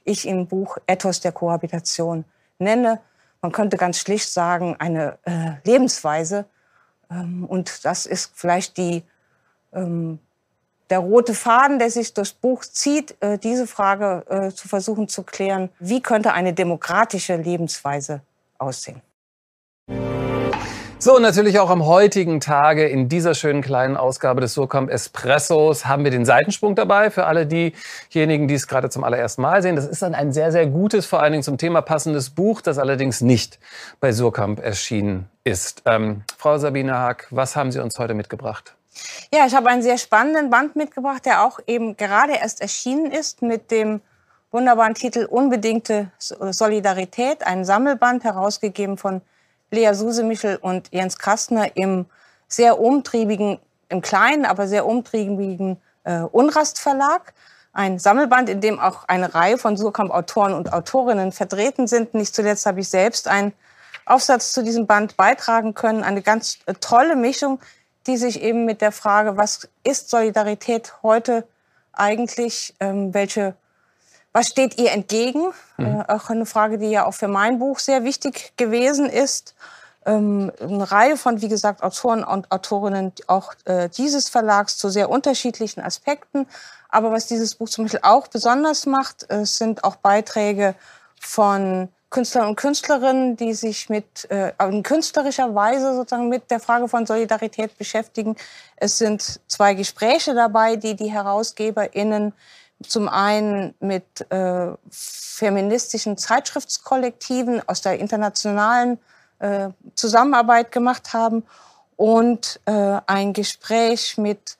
ich 0.03 0.27
im 0.27 0.47
Buch 0.47 0.77
Ethos 0.88 1.19
der 1.21 1.31
Kohabitation 1.31 2.25
nenne. 2.59 2.99
Man 3.41 3.51
könnte 3.51 3.77
ganz 3.77 3.99
schlicht 3.99 4.29
sagen, 4.29 4.75
eine 4.79 5.17
äh, 5.25 5.53
Lebensweise, 5.63 6.45
ähm, 7.09 7.45
und 7.45 7.86
das 7.86 8.05
ist 8.05 8.31
vielleicht 8.36 8.77
die, 8.77 9.03
ähm, 9.73 10.19
der 10.93 10.99
rote 10.99 11.34
Faden, 11.34 11.79
der 11.79 11.89
sich 11.89 12.13
durchs 12.13 12.34
Buch 12.34 12.63
zieht, 12.63 13.15
äh, 13.19 13.39
diese 13.39 13.65
Frage 13.65 14.23
äh, 14.29 14.51
zu 14.51 14.67
versuchen 14.67 15.08
zu 15.08 15.23
klären, 15.23 15.69
wie 15.79 16.03
könnte 16.03 16.34
eine 16.34 16.53
demokratische 16.53 17.36
Lebensweise 17.36 18.21
aussehen. 18.60 19.01
So, 20.99 21.17
natürlich 21.17 21.58
auch 21.58 21.71
am 21.71 21.84
heutigen 21.88 22.39
Tage 22.39 22.88
in 22.88 23.10
dieser 23.10 23.34
schönen 23.34 23.63
kleinen 23.63 23.97
Ausgabe 23.97 24.39
des 24.39 24.53
Surkamp 24.53 24.91
Espressos 24.91 25.88
haben 25.88 26.03
wir 26.03 26.12
den 26.12 26.25
Seitensprung 26.25 26.75
dabei 26.75 27.10
für 27.10 27.25
alle 27.25 27.47
diejenigen, 27.47 28.47
die 28.47 28.53
es 28.53 28.67
gerade 28.67 28.91
zum 28.91 29.03
allerersten 29.03 29.41
Mal 29.41 29.63
sehen. 29.63 29.75
Das 29.75 29.88
ist 29.88 30.03
dann 30.03 30.13
ein 30.13 30.32
sehr, 30.32 30.51
sehr 30.51 30.67
gutes, 30.67 31.08
vor 31.08 31.23
allen 31.23 31.32
Dingen 31.32 31.43
zum 31.43 31.58
Thema 31.58 31.82
passendes 31.82 32.29
Buch, 32.29 32.62
das 32.62 32.77
allerdings 32.77 33.19
nicht 33.21 33.58
bei 33.99 34.12
Surkamp 34.12 34.63
erschienen 34.63 35.27
ist. 35.43 35.82
Ähm, 35.86 36.21
Frau 36.38 36.60
Sabine 36.60 36.93
Haag, 36.93 37.25
was 37.32 37.56
haben 37.56 37.71
Sie 37.71 37.79
uns 37.79 37.97
heute 37.97 38.13
mitgebracht? 38.13 38.75
Ja, 39.34 39.45
ich 39.45 39.56
habe 39.56 39.69
einen 39.69 39.82
sehr 39.82 39.97
spannenden 39.97 40.49
Band 40.49 40.75
mitgebracht, 40.75 41.25
der 41.25 41.43
auch 41.43 41.60
eben 41.67 41.97
gerade 41.97 42.34
erst 42.34 42.62
erschienen 42.62 43.12
ist 43.12 43.41
mit 43.41 43.71
dem 43.71 44.01
wunderbaren 44.51 44.93
Titel 44.93 45.25
Unbedingte 45.25 46.12
Solidarität, 46.19 47.45
ein 47.45 47.65
Sammelband 47.65 48.23
herausgegeben 48.23 48.97
von 48.97 49.21
Lea 49.71 49.93
Susemichel 49.93 50.58
und 50.58 50.89
Jens 50.91 51.17
Kastner 51.17 51.75
im 51.75 52.06
sehr 52.47 52.79
umtriebigen, 52.79 53.60
im 53.89 54.01
kleinen, 54.01 54.45
aber 54.45 54.67
sehr 54.67 54.86
umtriebigen 54.86 55.77
äh, 56.03 56.19
Unrast 56.19 56.79
Verlag. 56.79 57.34
Ein 57.73 57.97
Sammelband, 57.97 58.49
in 58.49 58.62
dem 58.62 58.79
auch 58.79 59.06
eine 59.08 59.34
Reihe 59.34 59.58
von 59.58 59.75
Surkamp-Autoren 59.75 60.53
und 60.53 60.71
Autorinnen 60.71 61.32
vertreten 61.32 61.88
sind. 61.88 62.13
Nicht 62.13 62.36
zuletzt 62.36 62.67
habe 62.67 62.82
ich 62.82 62.89
selbst 62.89 63.27
einen 63.27 63.53
Aufsatz 64.06 64.53
zu 64.53 64.63
diesem 64.63 64.86
Band 64.86 65.17
beitragen 65.17 65.73
können. 65.73 66.03
Eine 66.03 66.21
ganz 66.21 66.60
äh, 66.67 66.75
tolle 66.75 67.15
Mischung, 67.15 67.60
die 68.07 68.17
sich 68.17 68.41
eben 68.41 68.65
mit 68.65 68.81
der 68.81 68.91
Frage, 68.91 69.37
was 69.37 69.69
ist 69.83 70.09
Solidarität 70.09 70.93
heute 71.03 71.47
eigentlich, 71.93 72.75
ähm, 72.79 73.13
welche 73.13 73.55
was 74.33 74.47
steht 74.47 74.79
ihr 74.79 74.91
entgegen? 74.91 75.53
Mhm. 75.77 75.85
Äh, 75.85 76.05
auch 76.07 76.29
eine 76.29 76.45
Frage, 76.45 76.79
die 76.79 76.89
ja 76.89 77.05
auch 77.05 77.13
für 77.13 77.27
mein 77.27 77.59
Buch 77.59 77.79
sehr 77.79 78.03
wichtig 78.03 78.53
gewesen 78.57 79.05
ist. 79.05 79.53
Ähm, 80.05 80.51
eine 80.59 80.91
Reihe 80.91 81.17
von, 81.17 81.41
wie 81.41 81.47
gesagt, 81.47 81.83
Autoren 81.83 82.23
und 82.23 82.51
Autorinnen 82.51 83.13
auch 83.27 83.53
äh, 83.65 83.89
dieses 83.89 84.29
Verlags 84.29 84.77
zu 84.77 84.89
sehr 84.89 85.09
unterschiedlichen 85.09 85.81
Aspekten. 85.81 86.47
Aber 86.89 87.11
was 87.11 87.27
dieses 87.27 87.55
Buch 87.55 87.69
zum 87.69 87.85
Beispiel 87.85 88.01
auch 88.03 88.27
besonders 88.27 88.85
macht, 88.85 89.29
äh, 89.29 89.45
sind 89.45 89.83
auch 89.83 89.95
Beiträge 89.97 90.75
von 91.19 91.89
Künstlern 92.13 92.47
und 92.49 92.56
Künstlerinnen, 92.56 93.36
die 93.38 93.56
sich 93.56 93.89
mit 93.89 94.30
äh, 94.30 94.54
in 94.62 94.84
künstlerischer 94.84 95.56
Weise 95.56 95.95
sozusagen 95.95 96.30
mit 96.30 96.52
der 96.52 96.60
Frage 96.60 96.88
von 96.88 97.08
Solidarität 97.08 97.76
beschäftigen. 97.78 98.36
Es 98.76 98.99
sind 98.99 99.41
zwei 99.47 99.73
Gespräche 99.73 100.36
dabei, 100.36 100.76
die 100.76 100.95
die 100.95 101.12
HerausgeberInnen 101.12 102.34
zum 102.88 103.10
einen 103.10 103.73
mit 103.80 104.30
äh, 104.30 104.67
feministischen 104.91 106.15
Zeitschriftskollektiven 106.15 107.67
aus 107.67 107.82
der 107.82 107.99
internationalen 107.99 108.99
äh, 109.39 109.69
Zusammenarbeit 109.95 110.71
gemacht 110.71 111.13
haben 111.13 111.43
und 111.95 112.60
äh, 112.65 112.99
ein 113.08 113.34
Gespräch 113.34 114.19
mit 114.19 114.58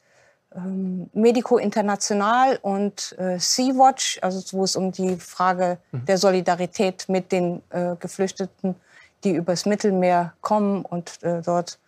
ähm, 0.56 1.10
Medico 1.14 1.58
International 1.58 2.60
und 2.62 3.16
äh, 3.18 3.40
Sea-Watch, 3.40 4.20
also 4.22 4.42
wo 4.58 4.64
es 4.64 4.76
um 4.76 4.92
die 4.92 5.18
Frage 5.18 5.78
mhm. 5.92 6.06
der 6.06 6.18
Solidarität 6.18 7.06
mit 7.08 7.32
den 7.32 7.62
äh, 7.70 7.96
Geflüchteten, 8.00 8.76
die 9.24 9.32
übers 9.32 9.66
Mittelmeer 9.66 10.34
kommen 10.42 10.84
und 10.86 11.22
äh, 11.24 11.42
dort 11.42 11.80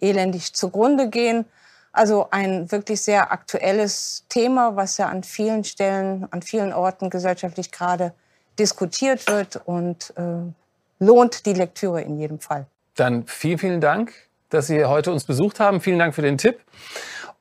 elendig 0.00 0.54
zugrunde 0.54 1.08
gehen, 1.08 1.44
also 1.92 2.26
ein 2.30 2.70
wirklich 2.72 3.00
sehr 3.02 3.30
aktuelles 3.30 4.24
Thema, 4.28 4.74
was 4.74 4.96
ja 4.96 5.08
an 5.08 5.22
vielen 5.22 5.62
Stellen, 5.62 6.26
an 6.30 6.42
vielen 6.42 6.72
Orten 6.72 7.08
gesellschaftlich 7.08 7.70
gerade 7.70 8.12
diskutiert 8.58 9.28
wird 9.28 9.60
und 9.64 10.12
äh, 10.16 10.22
lohnt 10.98 11.46
die 11.46 11.52
Lektüre 11.52 12.02
in 12.02 12.18
jedem 12.18 12.40
Fall. 12.40 12.66
Dann 12.96 13.26
vielen, 13.26 13.58
vielen 13.58 13.80
Dank, 13.80 14.12
dass 14.50 14.66
Sie 14.66 14.84
heute 14.84 15.12
uns 15.12 15.24
besucht 15.24 15.60
haben. 15.60 15.80
Vielen 15.80 15.98
Dank 15.98 16.14
für 16.14 16.22
den 16.22 16.38
Tipp. 16.38 16.60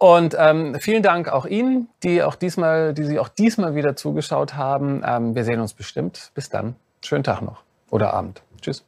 Und 0.04 0.36
ähm, 0.38 0.76
vielen 0.82 1.02
Dank 1.02 1.30
auch 1.30 1.46
Ihnen, 1.46 1.88
die 2.04 2.24
auch 2.24 2.36
diesmal, 2.36 2.94
die 2.94 3.06
Sie 3.06 3.20
auch 3.20 3.30
diesmal 3.30 3.74
wieder 3.74 3.96
zugeschaut 3.96 4.54
haben. 4.54 5.02
Ähm, 5.06 5.34
wir 5.34 5.46
sehen 5.46 5.62
uns 5.62 5.74
bestimmt. 5.74 6.32
Bis 6.34 6.50
dann. 6.50 6.76
Schönen 7.02 7.24
Tag 7.24 7.42
noch 7.42 7.64
oder 7.90 8.14
Abend. 8.14 8.42
Tschüss. 8.60 8.84